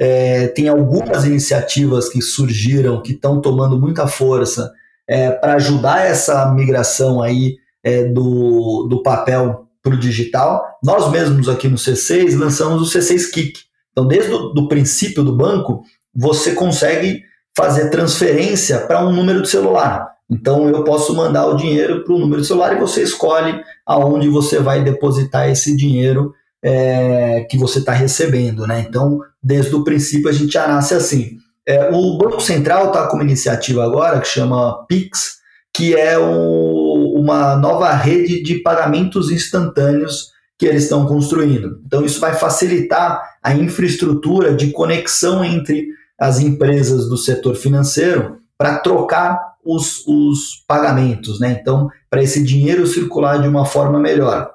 É, 0.00 0.48
tem 0.48 0.68
algumas 0.68 1.24
iniciativas 1.24 2.08
que 2.08 2.22
surgiram 2.22 3.02
que 3.02 3.12
estão 3.12 3.40
tomando 3.40 3.78
muita 3.78 4.06
força 4.06 4.72
é, 5.06 5.30
para 5.30 5.54
ajudar 5.54 6.06
essa 6.06 6.50
migração 6.52 7.22
aí 7.22 7.56
é, 7.84 8.04
do, 8.04 8.86
do 8.88 9.02
papel 9.02 9.66
para 9.82 9.94
o 9.94 9.98
digital. 9.98 10.64
Nós 10.82 11.10
mesmos 11.10 11.48
aqui 11.48 11.68
no 11.68 11.76
C6 11.76 12.36
lançamos 12.36 12.82
o 12.82 12.98
C6 12.98 13.30
Kick. 13.30 13.60
Então, 13.92 14.06
desde 14.06 14.32
o 14.32 14.50
do 14.50 14.68
princípio 14.68 15.24
do 15.24 15.36
banco, 15.36 15.82
você 16.14 16.52
consegue 16.52 17.22
fazer 17.58 17.90
transferência 17.90 18.78
para 18.78 19.04
um 19.04 19.12
número 19.12 19.42
de 19.42 19.48
celular. 19.48 20.08
Então, 20.30 20.68
eu 20.68 20.84
posso 20.84 21.12
mandar 21.12 21.46
o 21.46 21.56
dinheiro 21.56 22.04
para 22.04 22.14
o 22.14 22.18
número 22.18 22.40
de 22.40 22.46
celular 22.46 22.76
e 22.76 22.78
você 22.78 23.02
escolhe 23.02 23.60
aonde 23.84 24.28
você 24.28 24.60
vai 24.60 24.84
depositar 24.84 25.50
esse 25.50 25.74
dinheiro 25.74 26.32
é, 26.62 27.44
que 27.50 27.58
você 27.58 27.80
está 27.80 27.92
recebendo. 27.92 28.64
Né? 28.64 28.86
Então, 28.88 29.18
desde 29.42 29.74
o 29.74 29.82
princípio, 29.82 30.28
a 30.28 30.32
gente 30.32 30.52
já 30.52 30.68
nasce 30.68 30.94
assim. 30.94 31.38
É, 31.66 31.90
o 31.92 32.16
Banco 32.16 32.40
Central 32.40 32.88
está 32.88 33.08
com 33.08 33.16
uma 33.16 33.24
iniciativa 33.24 33.84
agora 33.84 34.20
que 34.20 34.28
chama 34.28 34.86
PIX, 34.86 35.38
que 35.74 35.96
é 35.96 36.16
um, 36.16 37.14
uma 37.16 37.56
nova 37.56 37.90
rede 37.92 38.40
de 38.40 38.56
pagamentos 38.62 39.32
instantâneos 39.32 40.28
que 40.56 40.66
eles 40.66 40.84
estão 40.84 41.06
construindo. 41.06 41.80
Então, 41.84 42.04
isso 42.04 42.20
vai 42.20 42.34
facilitar 42.34 43.20
a 43.42 43.52
infraestrutura 43.52 44.54
de 44.54 44.70
conexão 44.70 45.44
entre 45.44 45.88
as 46.18 46.40
empresas 46.40 47.08
do 47.08 47.16
setor 47.16 47.54
financeiro 47.54 48.38
para 48.56 48.78
trocar 48.78 49.54
os, 49.64 50.04
os 50.06 50.64
pagamentos, 50.66 51.38
né? 51.38 51.58
Então, 51.60 51.88
para 52.10 52.22
esse 52.22 52.42
dinheiro 52.42 52.86
circular 52.86 53.40
de 53.40 53.46
uma 53.46 53.64
forma 53.64 54.00
melhor. 54.00 54.50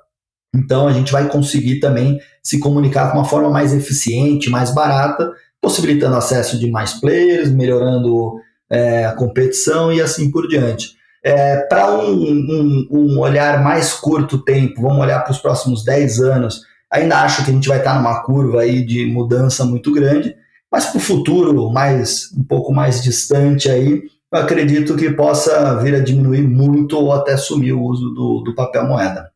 Então, 0.53 0.87
a 0.87 0.93
gente 0.93 1.11
vai 1.11 1.27
conseguir 1.29 1.79
também 1.79 2.19
se 2.41 2.59
comunicar 2.59 3.11
com 3.11 3.17
uma 3.17 3.25
forma 3.25 3.49
mais 3.49 3.73
eficiente, 3.73 4.49
mais 4.49 4.73
barata, 4.73 5.31
possibilitando 5.61 6.15
acesso 6.15 6.59
de 6.59 6.69
mais 6.69 6.93
players, 6.93 7.49
melhorando 7.49 8.35
é, 8.69 9.05
a 9.05 9.13
competição 9.13 9.93
e 9.93 10.01
assim 10.01 10.29
por 10.29 10.47
diante. 10.47 10.95
É, 11.23 11.57
para 11.67 11.89
um, 11.89 12.11
um, 12.11 12.87
um, 12.91 13.19
olhar 13.19 13.63
mais 13.63 13.93
curto 13.93 14.39
tempo, 14.39 14.81
vamos 14.81 14.99
olhar 14.99 15.23
para 15.23 15.31
os 15.31 15.37
próximos 15.37 15.85
10 15.85 16.19
anos, 16.19 16.61
ainda 16.91 17.21
acho 17.21 17.45
que 17.45 17.51
a 17.51 17.53
gente 17.53 17.69
vai 17.69 17.77
estar 17.77 17.95
numa 17.95 18.21
curva 18.23 18.61
aí 18.61 18.85
de 18.85 19.05
mudança 19.05 19.63
muito 19.63 19.91
grande, 19.93 20.35
mas 20.73 20.87
para 20.87 20.97
o 20.97 21.01
futuro 21.01 21.69
mais 21.71 22.31
um 22.35 22.43
pouco 22.43 22.73
mais 22.73 23.03
distante 23.03 23.69
aí, 23.69 24.01
eu 24.31 24.39
acredito 24.39 24.95
que 24.95 25.11
possa 25.11 25.79
vir 25.83 25.93
a 25.93 25.99
diminuir 25.99 26.41
muito 26.41 26.97
ou 26.97 27.13
até 27.13 27.37
sumir 27.37 27.73
o 27.73 27.83
uso 27.83 28.09
do, 28.09 28.41
do 28.41 28.55
papel 28.55 28.87
moeda. 28.87 29.31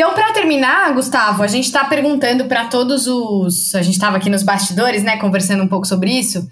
Então, 0.00 0.14
para 0.14 0.32
terminar, 0.32 0.94
Gustavo, 0.94 1.42
a 1.42 1.46
gente 1.46 1.66
está 1.66 1.84
perguntando 1.84 2.46
para 2.46 2.68
todos 2.68 3.06
os. 3.06 3.74
A 3.74 3.82
gente 3.82 3.96
estava 3.96 4.16
aqui 4.16 4.30
nos 4.30 4.42
bastidores, 4.42 5.02
né, 5.02 5.18
conversando 5.18 5.62
um 5.62 5.68
pouco 5.68 5.86
sobre 5.86 6.10
isso, 6.10 6.48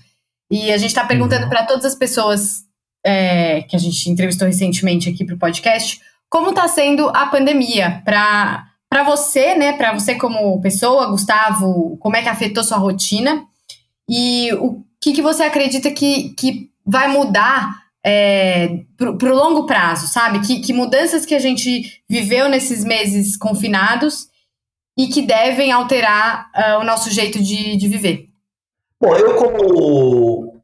e 0.51 0.70
a 0.70 0.77
gente 0.77 0.90
está 0.90 1.07
perguntando 1.07 1.44
uhum. 1.44 1.49
para 1.49 1.64
todas 1.64 1.87
as 1.87 1.94
pessoas 1.94 2.64
é, 3.07 3.62
que 3.62 3.75
a 3.75 3.79
gente 3.79 4.11
entrevistou 4.11 4.46
recentemente 4.46 5.09
aqui 5.09 5.25
para 5.25 5.35
o 5.35 5.38
podcast, 5.38 5.99
como 6.29 6.51
está 6.51 6.68
sendo 6.68 7.09
a 7.09 7.27
pandemia 7.27 8.03
para 8.05 8.64
para 8.88 9.03
você, 9.03 9.57
né, 9.57 9.72
para 9.72 9.92
você 9.92 10.14
como 10.14 10.61
pessoa, 10.61 11.07
Gustavo, 11.07 11.96
como 11.99 12.16
é 12.16 12.22
que 12.22 12.29
afetou 12.29 12.62
sua 12.62 12.79
rotina 12.79 13.44
e 14.09 14.53
o 14.55 14.85
que, 15.01 15.12
que 15.12 15.23
você 15.23 15.42
acredita 15.42 15.90
que, 15.90 16.31
que 16.31 16.71
vai 16.85 17.09
mudar 17.09 17.87
é, 18.05 18.85
para 18.97 19.33
o 19.33 19.35
longo 19.35 19.66
prazo, 19.66 20.07
sabe? 20.07 20.40
Que, 20.47 20.61
que 20.61 20.73
mudanças 20.73 21.27
que 21.27 21.35
a 21.35 21.40
gente 21.40 22.03
viveu 22.09 22.49
nesses 22.49 22.85
meses 22.85 23.37
confinados 23.37 24.29
e 24.97 25.09
que 25.09 25.23
devem 25.23 25.73
alterar 25.73 26.49
uh, 26.57 26.81
o 26.81 26.85
nosso 26.85 27.11
jeito 27.11 27.42
de, 27.42 27.77
de 27.77 27.88
viver. 27.88 28.29
Bom, 29.01 29.14
eu 29.14 29.35
como, 29.35 30.62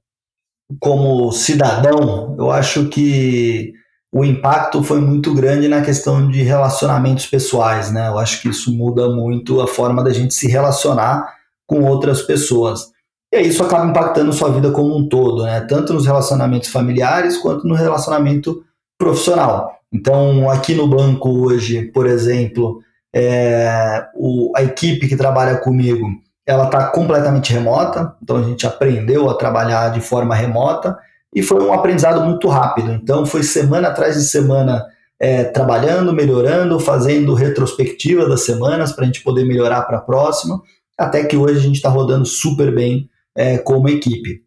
como 0.81 1.33
cidadão, 1.33 2.35
eu 2.39 2.51
acho 2.51 2.89
que 2.89 3.75
o 4.15 4.25
impacto 4.25 4.83
foi 4.83 5.01
muito 5.01 5.35
grande 5.35 5.69
na 5.69 5.83
questão 5.83 6.29
de 6.29 6.43
relacionamentos 6.43 7.27
pessoais, 7.27 7.93
né? 7.93 8.09
Eu 8.09 8.19
acho 8.19 8.41
que 8.41 8.49
isso 8.49 8.73
muda 8.73 9.09
muito 9.09 9.61
a 9.61 9.67
forma 9.67 10.03
da 10.03 10.13
gente 10.13 10.33
se 10.33 10.49
relacionar 10.49 11.27
com 11.67 11.83
outras 11.83 12.23
pessoas. 12.23 12.92
E 13.33 13.37
aí 13.37 13.49
isso 13.49 13.65
acaba 13.65 13.87
impactando 13.87 14.33
sua 14.33 14.51
vida 14.51 14.71
como 14.71 14.95
um 14.95 15.09
todo, 15.09 15.45
né? 15.45 15.63
Tanto 15.63 15.95
nos 15.95 16.05
relacionamentos 16.05 16.69
familiares 16.69 17.39
quanto 17.39 17.67
no 17.67 17.75
relacionamento 17.75 18.63
profissional. 18.99 19.73
Então, 19.91 20.51
aqui 20.51 20.75
no 20.75 20.87
banco 20.87 21.31
hoje, 21.47 21.83
por 21.93 22.07
exemplo, 22.07 22.81
é, 23.15 24.05
o, 24.15 24.53
a 24.55 24.63
equipe 24.63 25.09
que 25.09 25.17
trabalha 25.17 25.57
comigo, 25.57 26.07
ela 26.47 26.67
está 26.67 26.89
completamente 26.89 27.55
remota. 27.55 28.15
Então, 28.23 28.37
a 28.37 28.43
gente 28.43 28.67
aprendeu 28.67 29.31
a 29.31 29.35
trabalhar 29.35 29.89
de 29.91 30.01
forma 30.03 30.35
remota 30.35 30.99
e 31.35 31.43
foi 31.43 31.63
um 31.63 31.73
aprendizado 31.73 32.23
muito 32.23 32.49
rápido. 32.49 32.93
Então, 32.93 33.25
foi 33.25 33.43
semana 33.43 33.89
atrás 33.89 34.15
de 34.15 34.25
semana 34.25 34.85
é, 35.19 35.45
trabalhando, 35.45 36.13
melhorando, 36.13 36.79
fazendo 36.79 37.33
retrospectiva 37.33 38.29
das 38.29 38.45
semanas 38.45 38.93
para 38.93 39.05
a 39.05 39.07
gente 39.07 39.23
poder 39.23 39.47
melhorar 39.47 39.83
para 39.83 39.99
a 39.99 40.03
próxima, 40.03 40.61
até 40.99 41.25
que 41.25 41.37
hoje 41.37 41.59
a 41.59 41.63
gente 41.63 41.77
está 41.77 41.89
rodando 41.89 42.27
super 42.27 42.75
bem 42.75 43.09
é, 43.37 43.59
como 43.59 43.89
equipe. 43.89 44.43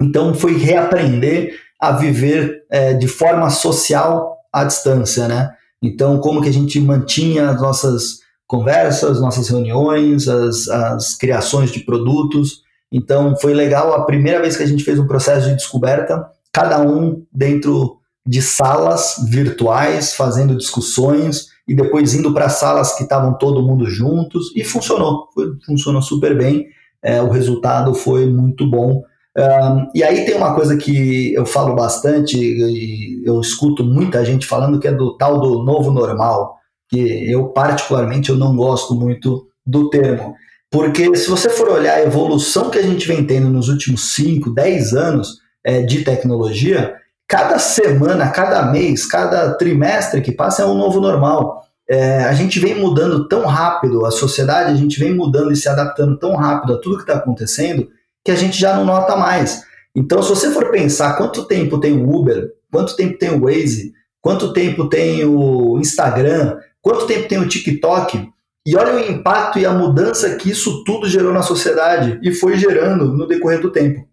Então 0.00 0.34
foi 0.34 0.56
reaprender 0.56 1.54
a 1.80 1.92
viver 1.92 2.64
é, 2.70 2.94
de 2.94 3.08
forma 3.08 3.50
social 3.50 4.36
à 4.52 4.64
distância, 4.64 5.28
né? 5.28 5.50
Então 5.82 6.18
como 6.18 6.40
que 6.40 6.48
a 6.48 6.52
gente 6.52 6.80
mantinha 6.80 7.50
as 7.50 7.60
nossas 7.60 8.22
conversas, 8.46 9.20
nossas 9.20 9.48
reuniões, 9.48 10.28
as, 10.28 10.68
as 10.68 11.14
criações 11.14 11.70
de 11.72 11.80
produtos. 11.80 12.62
Então 12.92 13.34
foi 13.36 13.54
legal 13.54 13.94
a 13.94 14.04
primeira 14.04 14.40
vez 14.40 14.56
que 14.56 14.62
a 14.62 14.66
gente 14.66 14.84
fez 14.84 14.98
um 14.98 15.06
processo 15.06 15.48
de 15.48 15.54
descoberta, 15.54 16.22
cada 16.52 16.80
um 16.80 17.24
dentro 17.32 17.96
de 18.26 18.40
salas 18.42 19.16
virtuais, 19.28 20.14
fazendo 20.14 20.56
discussões 20.56 21.46
e 21.66 21.74
depois 21.74 22.14
indo 22.14 22.32
para 22.32 22.48
salas 22.48 22.94
que 22.94 23.04
estavam 23.04 23.38
todo 23.38 23.62
mundo 23.62 23.86
juntos 23.86 24.54
e 24.54 24.62
funcionou, 24.62 25.28
funcionou 25.64 26.02
super 26.02 26.36
bem 26.36 26.66
é, 27.02 27.20
o 27.20 27.28
resultado 27.28 27.94
foi 27.94 28.26
muito 28.26 28.68
bom. 28.68 29.02
Um, 29.36 29.88
e 29.94 30.02
aí 30.04 30.24
tem 30.24 30.36
uma 30.36 30.54
coisa 30.54 30.76
que 30.76 31.32
eu 31.34 31.46
falo 31.46 31.74
bastante, 31.74 32.36
e 32.36 33.22
eu 33.24 33.40
escuto 33.40 33.82
muita 33.82 34.24
gente 34.24 34.46
falando 34.46 34.78
que 34.78 34.88
é 34.88 34.92
do 34.92 35.16
tal 35.16 35.40
do 35.40 35.62
novo 35.64 35.90
normal, 35.90 36.56
que 36.88 37.30
eu 37.30 37.48
particularmente 37.48 38.30
eu 38.30 38.36
não 38.36 38.54
gosto 38.54 38.94
muito 38.94 39.46
do 39.66 39.88
termo. 39.88 40.34
Porque 40.70 41.14
se 41.16 41.28
você 41.28 41.50
for 41.50 41.68
olhar 41.68 41.96
a 41.96 42.02
evolução 42.02 42.70
que 42.70 42.78
a 42.78 42.82
gente 42.82 43.06
vem 43.06 43.26
tendo 43.26 43.48
nos 43.48 43.68
últimos 43.68 44.14
5, 44.14 44.54
10 44.54 44.92
anos 44.94 45.38
é, 45.64 45.82
de 45.82 46.02
tecnologia, 46.02 46.94
cada 47.26 47.58
semana, 47.58 48.30
cada 48.30 48.70
mês, 48.70 49.06
cada 49.06 49.54
trimestre 49.54 50.20
que 50.20 50.32
passa 50.32 50.62
é 50.62 50.66
um 50.66 50.76
novo 50.76 51.00
normal 51.00 51.62
é, 51.88 52.24
a 52.24 52.32
gente 52.32 52.58
vem 52.58 52.74
mudando 52.74 53.28
tão 53.28 53.46
rápido, 53.46 54.06
a 54.06 54.10
sociedade, 54.10 54.72
a 54.72 54.76
gente 54.76 54.98
vem 54.98 55.14
mudando 55.14 55.52
e 55.52 55.56
se 55.56 55.68
adaptando 55.68 56.18
tão 56.18 56.36
rápido 56.36 56.74
a 56.74 56.78
tudo 56.78 56.96
que 56.96 57.02
está 57.02 57.14
acontecendo, 57.14 57.88
que 58.24 58.30
a 58.30 58.36
gente 58.36 58.58
já 58.58 58.74
não 58.74 58.84
nota 58.84 59.16
mais. 59.16 59.62
Então, 59.94 60.22
se 60.22 60.30
você 60.30 60.50
for 60.50 60.70
pensar 60.70 61.16
quanto 61.16 61.44
tempo 61.44 61.78
tem 61.78 61.92
o 61.92 62.08
Uber, 62.08 62.50
quanto 62.70 62.96
tempo 62.96 63.18
tem 63.18 63.30
o 63.30 63.42
Waze, 63.42 63.92
quanto 64.20 64.52
tempo 64.52 64.88
tem 64.88 65.24
o 65.24 65.78
Instagram, 65.78 66.56
quanto 66.80 67.06
tempo 67.06 67.28
tem 67.28 67.38
o 67.38 67.48
TikTok, 67.48 68.28
e 68.64 68.76
olha 68.76 68.94
o 68.94 69.10
impacto 69.10 69.58
e 69.58 69.66
a 69.66 69.72
mudança 69.72 70.36
que 70.36 70.50
isso 70.50 70.84
tudo 70.84 71.08
gerou 71.08 71.32
na 71.32 71.42
sociedade 71.42 72.20
e 72.22 72.32
foi 72.32 72.56
gerando 72.56 73.12
no 73.12 73.26
decorrer 73.26 73.60
do 73.60 73.72
tempo. 73.72 74.06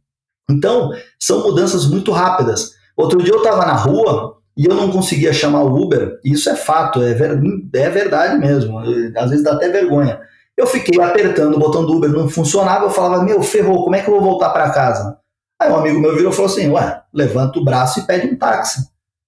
Então, 0.49 0.89
são 1.19 1.43
mudanças 1.43 1.85
muito 1.85 2.11
rápidas. 2.11 2.71
Outro 2.97 3.21
dia 3.21 3.33
eu 3.33 3.37
estava 3.37 3.65
na 3.65 3.75
rua 3.75 4.38
e 4.59 4.65
eu 4.65 4.75
não 4.75 4.91
conseguia 4.91 5.31
chamar 5.31 5.63
o 5.63 5.73
Uber, 5.73 6.19
isso 6.21 6.49
é 6.49 6.55
fato, 6.55 7.01
é, 7.01 7.13
ver, 7.13 7.39
é 7.73 7.89
verdade 7.89 8.37
mesmo, 8.37 8.77
às 9.15 9.29
vezes 9.29 9.41
dá 9.41 9.53
até 9.53 9.69
vergonha. 9.69 10.19
Eu 10.57 10.67
fiquei 10.67 11.01
apertando 11.01 11.55
o 11.55 11.59
botão 11.59 11.85
do 11.85 11.95
Uber, 11.95 12.09
não 12.09 12.27
funcionava, 12.27 12.83
eu 12.83 12.89
falava, 12.89 13.23
meu, 13.23 13.41
ferrou, 13.41 13.85
como 13.85 13.95
é 13.95 14.01
que 14.01 14.09
eu 14.09 14.15
vou 14.15 14.21
voltar 14.21 14.49
para 14.49 14.69
casa? 14.71 15.17
Aí 15.61 15.71
um 15.71 15.77
amigo 15.77 16.01
meu 16.01 16.13
virou 16.13 16.33
e 16.33 16.35
falou 16.35 16.51
assim, 16.51 16.69
ué, 16.71 17.01
levanta 17.13 17.57
o 17.57 17.63
braço 17.63 18.01
e 18.01 18.03
pede 18.03 18.27
um 18.27 18.37
táxi. 18.37 18.81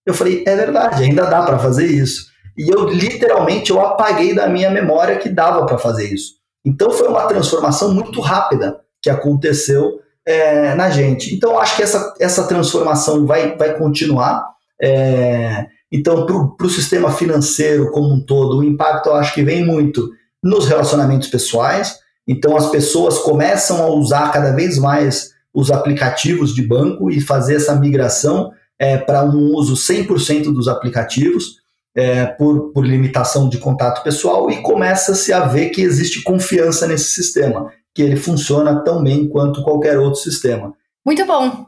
Eu 0.06 0.14
falei, 0.14 0.44
é 0.46 0.54
verdade, 0.54 1.02
ainda 1.02 1.26
dá 1.26 1.44
para 1.44 1.58
fazer 1.58 1.86
isso. 1.86 2.26
E 2.58 2.70
eu 2.70 2.90
literalmente 2.90 3.72
eu 3.72 3.80
apaguei 3.80 4.36
da 4.36 4.48
minha 4.48 4.70
memória 4.70 5.18
que 5.18 5.30
dava 5.30 5.66
para 5.66 5.78
fazer 5.78 6.14
isso. 6.14 6.34
Então 6.66 6.92
foi 6.92 7.08
uma 7.08 7.26
transformação 7.28 7.94
muito 7.94 8.20
rápida 8.20 8.82
que 9.02 9.10
aconteceu 9.10 10.02
é, 10.26 10.76
na 10.76 10.90
gente. 10.90 11.34
Então 11.34 11.58
acho 11.58 11.78
que 11.78 11.84
essa, 11.84 12.14
essa 12.20 12.46
transformação 12.48 13.26
vai, 13.26 13.56
vai 13.56 13.78
continuar. 13.78 14.52
É, 14.82 15.68
Então, 15.92 16.26
para 16.26 16.66
o 16.66 16.70
sistema 16.70 17.12
financeiro 17.12 17.92
como 17.92 18.14
um 18.14 18.26
todo, 18.26 18.60
o 18.60 18.64
impacto 18.64 19.10
eu 19.10 19.16
acho 19.16 19.34
que 19.34 19.44
vem 19.44 19.66
muito 19.66 20.10
nos 20.44 20.66
relacionamentos 20.66 21.28
pessoais. 21.28 22.00
Então, 22.28 22.56
as 22.56 22.70
pessoas 22.70 23.20
começam 23.20 23.84
a 23.84 23.90
usar 23.90 24.32
cada 24.32 24.52
vez 24.52 24.78
mais 24.78 25.32
os 25.54 25.70
aplicativos 25.70 26.56
de 26.56 26.66
banco 26.66 27.12
e 27.12 27.20
fazer 27.20 27.56
essa 27.56 27.76
migração 27.76 28.52
é, 28.80 28.98
para 28.98 29.24
um 29.24 29.54
uso 29.54 29.76
100% 29.76 30.46
dos 30.54 30.68
aplicativos, 30.68 31.62
é, 31.94 32.26
por, 32.26 32.72
por 32.72 32.86
limitação 32.86 33.50
de 33.50 33.58
contato 33.58 34.02
pessoal, 34.02 34.50
e 34.50 34.62
começa-se 34.62 35.34
a 35.34 35.42
ver 35.42 35.70
que 35.70 35.82
existe 35.82 36.24
confiança 36.24 36.88
nesse 36.88 37.12
sistema, 37.12 37.70
que 37.94 38.02
ele 38.02 38.16
funciona 38.16 38.82
tão 38.82 39.04
bem 39.04 39.28
quanto 39.28 39.62
qualquer 39.62 40.00
outro 40.00 40.22
sistema. 40.22 40.74
Muito 41.06 41.26
bom. 41.26 41.66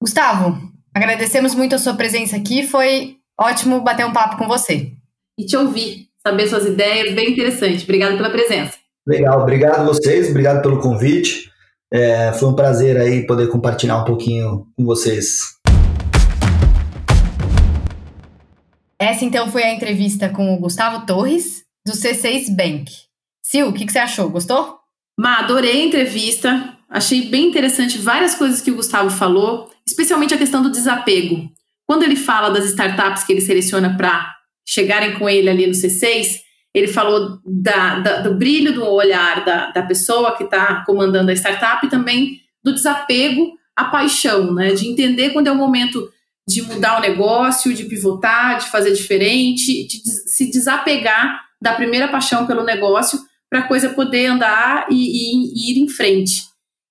Gustavo, 0.00 0.56
agradecemos 0.94 1.54
muito 1.54 1.74
a 1.74 1.78
sua 1.78 1.94
presença 1.94 2.36
aqui, 2.36 2.66
foi 2.66 3.16
ótimo 3.38 3.80
bater 3.80 4.06
um 4.06 4.12
papo 4.12 4.36
com 4.36 4.46
você. 4.46 4.92
E 5.38 5.46
te 5.46 5.56
ouvir, 5.56 6.08
saber 6.26 6.48
suas 6.48 6.66
ideias, 6.66 7.14
bem 7.14 7.30
interessante. 7.30 7.84
Obrigado 7.84 8.16
pela 8.16 8.30
presença. 8.30 8.74
Legal, 9.06 9.40
obrigado 9.40 9.80
a 9.80 9.84
vocês, 9.84 10.28
obrigado 10.30 10.60
pelo 10.62 10.80
convite. 10.80 11.50
É, 11.92 12.32
foi 12.32 12.48
um 12.48 12.54
prazer 12.54 12.96
aí 12.98 13.26
poder 13.26 13.48
compartilhar 13.48 13.98
um 13.98 14.04
pouquinho 14.04 14.66
com 14.76 14.84
vocês. 14.84 15.56
Essa 19.00 19.24
então 19.24 19.50
foi 19.50 19.62
a 19.62 19.72
entrevista 19.72 20.28
com 20.28 20.54
o 20.54 20.58
Gustavo 20.58 21.06
Torres, 21.06 21.62
do 21.86 21.92
C6 21.92 22.54
Bank. 22.54 22.90
Sil, 23.46 23.68
o 23.68 23.72
que, 23.72 23.86
que 23.86 23.92
você 23.92 24.00
achou? 24.00 24.28
Gostou? 24.28 24.76
Ma, 25.18 25.38
adorei 25.38 25.82
a 25.82 25.86
entrevista. 25.86 26.76
Achei 26.90 27.28
bem 27.30 27.48
interessante 27.48 27.98
várias 27.98 28.34
coisas 28.34 28.60
que 28.60 28.70
o 28.70 28.76
Gustavo 28.76 29.08
falou, 29.08 29.70
especialmente 29.88 30.34
a 30.34 30.38
questão 30.38 30.62
do 30.62 30.70
desapego. 30.70 31.50
Quando 31.86 32.02
ele 32.02 32.16
fala 32.16 32.50
das 32.50 32.66
startups 32.66 33.24
que 33.24 33.32
ele 33.32 33.40
seleciona 33.40 33.96
para 33.96 34.34
chegarem 34.66 35.18
com 35.18 35.28
ele 35.28 35.48
ali 35.48 35.66
no 35.66 35.72
C6, 35.72 36.40
ele 36.74 36.86
falou 36.86 37.40
da, 37.44 37.98
da, 38.00 38.20
do 38.20 38.34
brilho 38.34 38.74
do 38.74 38.84
olhar 38.84 39.42
da, 39.44 39.70
da 39.70 39.82
pessoa 39.82 40.36
que 40.36 40.44
está 40.44 40.84
comandando 40.84 41.30
a 41.30 41.34
startup 41.34 41.84
e 41.86 41.88
também 41.88 42.40
do 42.62 42.74
desapego 42.74 43.54
à 43.74 43.86
paixão, 43.86 44.52
né? 44.52 44.74
De 44.74 44.86
entender 44.86 45.30
quando 45.30 45.46
é 45.46 45.52
o 45.52 45.56
momento 45.56 46.12
de 46.46 46.62
mudar 46.62 46.98
o 46.98 47.00
negócio, 47.00 47.72
de 47.72 47.84
pivotar, 47.84 48.58
de 48.58 48.70
fazer 48.70 48.92
diferente, 48.92 49.86
de 49.86 49.98
se 50.00 50.50
desapegar 50.50 51.42
da 51.60 51.72
primeira 51.72 52.08
paixão 52.08 52.46
pelo 52.46 52.64
negócio 52.64 53.18
para 53.48 53.60
a 53.60 53.68
coisa 53.68 53.90
poder 53.90 54.26
andar 54.26 54.86
e, 54.90 54.94
e, 54.94 55.52
e, 55.54 55.72
ir 55.72 55.78
em 55.78 55.88
frente. 55.88 56.42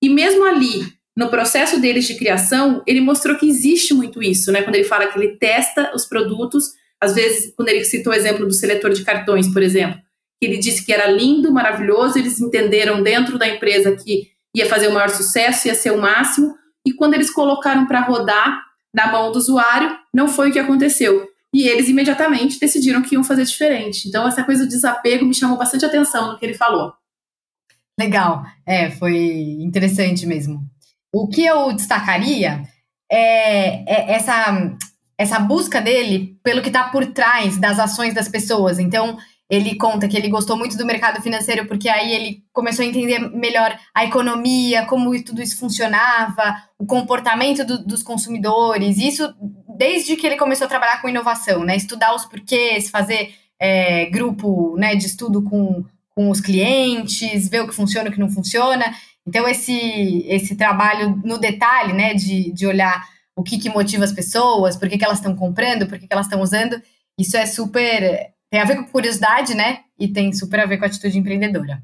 E 0.01 0.09
mesmo 0.09 0.43
ali, 0.43 0.96
no 1.17 1.29
processo 1.29 1.81
deles 1.81 2.05
de 2.05 2.15
criação, 2.15 2.83
ele 2.85 3.01
mostrou 3.01 3.35
que 3.35 3.49
existe 3.49 3.93
muito 3.93 4.21
isso, 4.21 4.51
né? 4.51 4.61
Quando 4.61 4.75
ele 4.75 4.83
fala 4.83 5.07
que 5.07 5.17
ele 5.17 5.35
testa 5.37 5.91
os 5.95 6.05
produtos, 6.05 6.73
às 7.01 7.15
vezes, 7.15 7.51
quando 7.55 7.69
ele 7.69 7.83
citou 7.83 8.13
o 8.13 8.15
exemplo 8.15 8.45
do 8.45 8.53
seletor 8.53 8.93
de 8.93 9.03
cartões, 9.03 9.51
por 9.51 9.63
exemplo, 9.63 9.99
que 10.39 10.47
ele 10.47 10.57
disse 10.57 10.85
que 10.85 10.93
era 10.93 11.09
lindo, 11.09 11.51
maravilhoso, 11.51 12.19
eles 12.19 12.39
entenderam 12.39 13.01
dentro 13.01 13.39
da 13.39 13.47
empresa 13.47 13.95
que 13.95 14.29
ia 14.55 14.67
fazer 14.67 14.89
o 14.89 14.93
maior 14.93 15.09
sucesso, 15.09 15.67
ia 15.67 15.73
ser 15.73 15.91
o 15.91 15.99
máximo, 15.99 16.55
e 16.85 16.93
quando 16.93 17.15
eles 17.15 17.31
colocaram 17.31 17.87
para 17.87 18.01
rodar 18.01 18.63
na 18.93 19.11
mão 19.11 19.31
do 19.31 19.39
usuário, 19.39 19.97
não 20.13 20.27
foi 20.27 20.49
o 20.49 20.53
que 20.53 20.59
aconteceu 20.59 21.27
e 21.53 21.67
eles 21.67 21.89
imediatamente 21.89 22.59
decidiram 22.59 23.01
que 23.01 23.15
iam 23.15 23.23
fazer 23.23 23.43
diferente. 23.43 24.07
Então, 24.07 24.27
essa 24.27 24.43
coisa 24.43 24.63
do 24.63 24.69
desapego 24.69 25.25
me 25.25 25.33
chamou 25.33 25.57
bastante 25.57 25.85
atenção 25.85 26.31
no 26.31 26.37
que 26.37 26.45
ele 26.45 26.53
falou. 26.53 26.93
Legal, 27.99 28.43
é, 28.65 28.91
foi 28.91 29.17
interessante 29.59 30.25
mesmo. 30.27 30.61
O 31.13 31.27
que 31.27 31.45
eu 31.45 31.73
destacaria 31.73 32.63
é, 33.11 33.83
é 33.91 34.13
essa, 34.13 34.77
essa 35.17 35.39
busca 35.39 35.81
dele 35.81 36.37
pelo 36.43 36.61
que 36.61 36.69
está 36.69 36.89
por 36.89 37.05
trás 37.07 37.57
das 37.57 37.79
ações 37.79 38.13
das 38.13 38.27
pessoas. 38.27 38.79
Então, 38.79 39.17
ele 39.49 39.75
conta 39.75 40.07
que 40.07 40.17
ele 40.17 40.27
gostou 40.27 40.57
muito 40.57 40.77
do 40.77 40.85
mercado 40.85 41.21
financeiro 41.21 41.65
porque 41.67 41.87
aí 41.87 42.13
ele 42.13 42.43
começou 42.51 42.83
a 42.83 42.87
entender 42.87 43.19
melhor 43.19 43.77
a 43.95 44.03
economia, 44.03 44.85
como 44.85 45.23
tudo 45.23 45.41
isso 45.41 45.57
funcionava, 45.57 46.57
o 46.77 46.85
comportamento 46.85 47.65
do, 47.65 47.83
dos 47.83 48.03
consumidores. 48.03 48.97
Isso 48.97 49.33
desde 49.77 50.15
que 50.17 50.27
ele 50.27 50.35
começou 50.35 50.65
a 50.65 50.69
trabalhar 50.69 51.01
com 51.01 51.07
inovação, 51.07 51.63
né? 51.63 51.77
Estudar 51.77 52.13
os 52.13 52.25
porquês, 52.25 52.89
fazer 52.89 53.33
é, 53.59 54.05
grupo 54.07 54.75
né, 54.77 54.95
de 54.95 55.05
estudo 55.05 55.41
com, 55.41 55.85
com 56.09 56.29
os 56.29 56.41
clientes, 56.41 57.47
ver 57.47 57.61
o 57.61 57.67
que 57.67 57.75
funciona 57.75 58.07
e 58.07 58.11
o 58.11 58.13
que 58.13 58.19
não 58.19 58.29
funciona. 58.29 58.93
Então, 59.27 59.47
esse, 59.47 60.25
esse 60.27 60.55
trabalho 60.55 61.21
no 61.23 61.37
detalhe, 61.37 61.93
né, 61.93 62.13
de, 62.13 62.51
de 62.51 62.65
olhar 62.65 63.03
o 63.35 63.43
que, 63.43 63.59
que 63.59 63.69
motiva 63.69 64.03
as 64.03 64.13
pessoas, 64.13 64.75
por 64.77 64.87
que, 64.87 64.97
que 64.97 65.05
elas 65.05 65.17
estão 65.19 65.35
comprando, 65.35 65.85
por 65.87 65.99
que, 65.99 66.07
que 66.07 66.13
elas 66.13 66.25
estão 66.25 66.41
usando, 66.41 66.81
isso 67.19 67.35
é 67.35 67.45
super. 67.45 68.31
tem 68.49 68.61
a 68.61 68.65
ver 68.65 68.77
com 68.77 68.85
curiosidade, 68.85 69.53
né? 69.53 69.79
E 69.99 70.07
tem 70.07 70.31
super 70.31 70.59
a 70.61 70.65
ver 70.65 70.77
com 70.77 70.85
a 70.85 70.87
atitude 70.87 71.17
empreendedora 71.17 71.81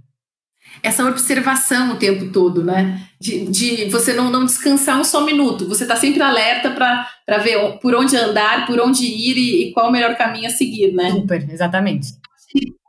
essa 0.82 1.06
observação 1.06 1.92
o 1.92 1.98
tempo 1.98 2.32
todo, 2.32 2.64
né? 2.64 3.02
De, 3.20 3.46
de 3.46 3.86
você 3.90 4.14
não, 4.14 4.30
não 4.30 4.46
descansar 4.46 5.00
um 5.00 5.04
só 5.04 5.24
minuto, 5.24 5.68
você 5.68 5.84
está 5.84 5.96
sempre 5.96 6.22
alerta 6.22 6.72
para 6.72 7.38
ver 7.38 7.80
por 7.80 7.94
onde 7.94 8.16
andar, 8.16 8.66
por 8.66 8.80
onde 8.80 9.06
ir 9.06 9.38
e, 9.38 9.64
e, 9.64 9.72
qual 9.74 9.90
o 9.90 9.92
melhor 9.92 10.16
caminho 10.16 10.48
a 10.48 10.50
seguir, 10.50 10.94
né? 10.94 11.12
Super, 11.12 11.48
exatamente. 11.50 12.14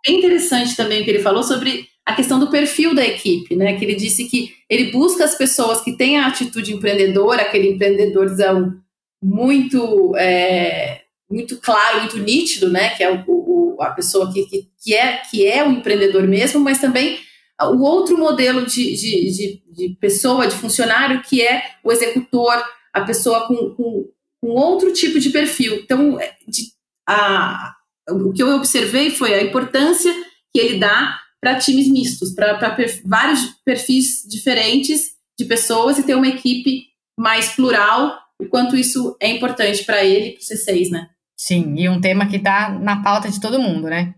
É 0.07 0.13
interessante 0.13 0.77
também 0.77 1.01
o 1.01 1.05
que 1.05 1.11
ele 1.11 1.23
falou 1.23 1.43
sobre 1.43 1.89
a 2.05 2.15
questão 2.15 2.39
do 2.39 2.51
perfil 2.51 2.95
da 2.95 3.05
equipe, 3.05 3.57
né? 3.57 3.79
Que 3.79 3.85
ele 3.85 3.95
disse 3.95 4.25
que 4.29 4.53
ele 4.69 4.93
busca 4.93 5.25
as 5.25 5.35
pessoas 5.35 5.81
que 5.81 5.97
têm 5.97 6.19
a 6.19 6.27
atitude 6.27 6.75
empreendedora, 6.75 7.43
aquele 7.43 7.71
empreendedorzão 7.71 8.75
muito, 9.23 10.15
é, 10.17 11.03
muito 11.31 11.59
claro, 11.59 12.01
muito 12.01 12.19
nítido, 12.19 12.71
né? 12.71 12.91
Que 12.91 13.03
é 13.03 13.11
o, 13.11 13.25
o 13.27 13.77
a 13.81 13.91
pessoa 13.91 14.33
que, 14.33 14.45
que, 14.47 14.69
que, 14.83 14.95
é, 14.95 15.17
que 15.31 15.47
é 15.47 15.67
o 15.67 15.71
empreendedor 15.71 16.29
mesmo, 16.29 16.61
mas 16.61 16.81
também 16.81 17.19
o 17.63 17.83
outro 17.83 18.19
modelo 18.19 18.67
de, 18.67 18.95
de, 18.95 19.31
de, 19.31 19.63
de, 19.73 19.97
pessoa, 20.01 20.47
de 20.47 20.57
funcionário, 20.57 21.23
que 21.23 21.41
é 21.41 21.63
o 21.83 21.91
executor, 21.91 22.63
a 22.93 23.01
pessoa 23.03 23.47
com, 23.47 23.75
com, 23.75 24.09
com 24.41 24.49
outro 24.49 24.93
tipo 24.93 25.19
de 25.19 25.31
perfil. 25.31 25.77
Então, 25.77 26.21
é, 26.21 26.35
de, 26.47 26.65
a, 27.09 27.75
o 28.09 28.33
que 28.33 28.43
eu 28.43 28.55
observei 28.55 29.11
foi 29.11 29.35
a 29.35 29.43
importância 29.43 30.13
que 30.53 30.61
ele 30.61 30.79
dá 30.79 31.19
para 31.41 31.59
times 31.59 31.89
mistos, 31.89 32.35
para 32.35 32.59
vários 33.05 33.45
perfis 33.65 34.23
diferentes 34.29 35.13
de 35.39 35.45
pessoas 35.45 35.99
e 35.99 36.03
ter 36.03 36.15
uma 36.15 36.29
equipe 36.29 36.87
mais 37.19 37.51
plural, 37.51 38.19
o 38.41 38.47
quanto 38.47 38.77
isso 38.77 39.17
é 39.21 39.29
importante 39.29 39.85
para 39.85 40.05
ele, 40.05 40.33
para 40.33 40.41
o 40.41 40.43
C6, 40.43 40.91
né? 40.91 41.09
Sim, 41.37 41.75
e 41.77 41.89
um 41.89 42.01
tema 42.01 42.27
que 42.27 42.37
está 42.37 42.71
na 42.71 43.03
pauta 43.03 43.31
de 43.31 43.41
todo 43.41 43.61
mundo, 43.61 43.89
né? 43.89 44.15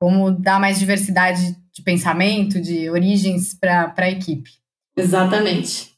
Como 0.00 0.30
dar 0.30 0.60
mais 0.60 0.78
diversidade 0.78 1.56
de 1.72 1.82
pensamento, 1.82 2.60
de 2.60 2.90
origens 2.90 3.54
para 3.54 3.92
a 3.96 4.10
equipe. 4.10 4.50
Exatamente. 4.96 5.92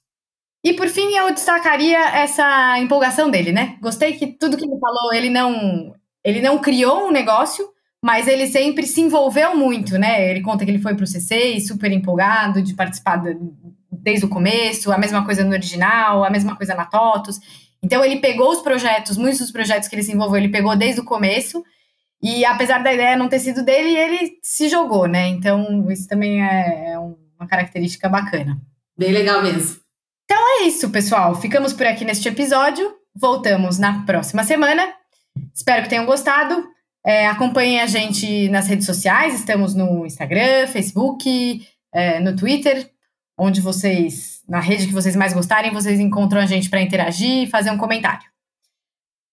E 0.65 0.73
por 0.73 0.89
fim, 0.89 1.15
eu 1.15 1.33
destacaria 1.35 1.99
essa 2.17 2.79
empolgação 2.79 3.31
dele, 3.31 3.53
né? 3.53 3.77
Gostei 3.83 4.15
que 4.15 4.29
tudo 4.29 4.57
que 4.57 4.65
ele 4.65 4.79
falou, 4.81 5.13
ele 5.13 5.29
não, 5.29 5.95
ele 6.25 6.41
não 6.41 6.59
criou 6.59 7.09
um 7.09 7.11
negócio, 7.11 7.69
mas 8.03 8.27
ele 8.27 8.47
sempre 8.47 8.87
se 8.87 9.01
envolveu 9.01 9.57
muito, 9.57 9.99
né? 9.99 10.31
Ele 10.31 10.41
conta 10.41 10.65
que 10.65 10.71
ele 10.71 10.83
foi 10.83 10.95
para 10.95 11.05
o 11.05 11.07
CC 11.07 11.61
super 11.61 11.93
empolgado 11.93 12.63
de 12.63 12.75
participar 12.75 13.23
desde 13.91 14.27
o 14.27 14.29
começo, 14.29 14.93
a 14.93 14.99
mesma 14.99 15.25
coisa 15.25 15.45
no 15.45 15.53
original, 15.53 16.25
a 16.25 16.31
mesma 16.31 16.57
coisa 16.57 16.75
na 16.75 16.85
TOTUS. 16.85 17.39
Então 17.83 18.05
ele 18.05 18.17
pegou 18.17 18.51
os 18.51 18.63
projetos, 18.63 19.17
muitos 19.17 19.41
dos 19.41 19.53
projetos 19.53 19.89
que 19.89 19.95
ele 19.95 20.03
se 20.03 20.13
envolveu, 20.13 20.39
ele 20.39 20.49
pegou 20.49 20.75
desde 20.75 21.01
o 21.01 21.05
começo 21.05 21.63
e 22.25 22.43
apesar 22.43 22.83
da 22.83 22.91
ideia 22.91 23.19
não 23.19 23.29
ter 23.29 23.39
sido 23.39 23.63
dele, 23.63 23.95
ele 23.95 24.39
se 24.43 24.67
jogou, 24.71 25.07
né? 25.07 25.29
Então, 25.29 25.91
isso 25.91 26.09
também 26.09 26.43
é, 26.43 26.93
é 26.93 26.99
uma 26.99 27.47
característica 27.47 28.09
bacana. 28.09 28.59
Bem 28.97 29.13
legal 29.13 29.43
mesmo. 29.43 29.77
Então 30.25 30.39
é 30.59 30.63
isso, 30.63 30.89
pessoal. 30.89 31.35
Ficamos 31.35 31.75
por 31.75 31.87
aqui 31.87 32.03
neste 32.03 32.27
episódio. 32.27 32.91
Voltamos 33.15 33.79
na 33.79 34.07
próxima 34.07 34.43
semana. 34.43 34.91
Espero 35.53 35.83
que 35.83 35.89
tenham 35.89 36.07
gostado. 36.07 36.65
É, 37.05 37.27
acompanhem 37.27 37.81
a 37.81 37.87
gente 37.87 38.49
nas 38.49 38.67
redes 38.67 38.87
sociais. 38.87 39.35
Estamos 39.35 39.75
no 39.75 40.07
Instagram, 40.07 40.67
Facebook, 40.69 41.67
é, 41.93 42.21
no 42.21 42.35
Twitter, 42.35 42.91
onde 43.39 43.61
vocês, 43.61 44.43
na 44.49 44.61
rede 44.61 44.87
que 44.87 44.93
vocês 44.93 45.17
mais 45.17 45.35
gostarem, 45.35 45.73
vocês 45.73 46.01
encontram 46.01 46.41
a 46.41 46.47
gente 46.47 46.71
para 46.71 46.81
interagir 46.81 47.43
e 47.43 47.47
fazer 47.47 47.71
um 47.71 47.79
comentário. 47.79 48.27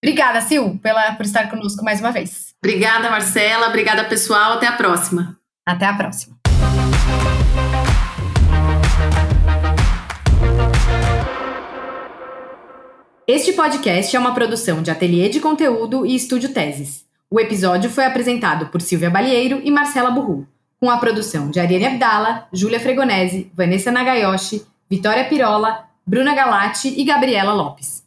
Obrigada, 0.04 0.42
Sil, 0.42 0.80
pela, 0.82 1.14
por 1.14 1.26
estar 1.26 1.50
conosco 1.50 1.84
mais 1.84 2.00
uma 2.00 2.12
vez. 2.12 2.56
Obrigada, 2.64 3.10
Marcela. 3.10 3.68
Obrigada, 3.68 4.04
pessoal. 4.06 4.54
Até 4.54 4.68
a 4.68 4.74
próxima. 4.74 5.38
Até 5.66 5.86
a 5.86 5.94
próxima. 5.94 6.41
Este 13.34 13.54
podcast 13.54 14.14
é 14.14 14.20
uma 14.20 14.34
produção 14.34 14.82
de 14.82 14.92
Ateliê 14.92 15.30
de 15.30 15.40
Conteúdo 15.40 16.06
e 16.06 16.14
Estúdio 16.14 16.50
Teses. 16.50 17.06
O 17.30 17.40
episódio 17.40 17.90
foi 17.90 18.04
apresentado 18.04 18.66
por 18.66 18.82
Silvia 18.82 19.10
Balieiro 19.10 19.62
e 19.64 19.72
Marcela 19.72 20.12
Burru, 20.12 20.46
com 20.78 20.92
a 20.92 20.98
produção 20.98 21.50
de 21.50 21.58
Ariane 21.58 21.86
Abdala, 21.86 22.50
Júlia 22.52 22.78
Fregonese, 22.78 23.50
Vanessa 23.56 23.90
Nagayoshi, 23.90 24.66
Vitória 24.90 25.24
Pirola, 25.30 25.86
Bruna 26.06 26.36
Galati 26.36 26.94
e 27.00 27.06
Gabriela 27.06 27.54
Lopes. 27.54 28.01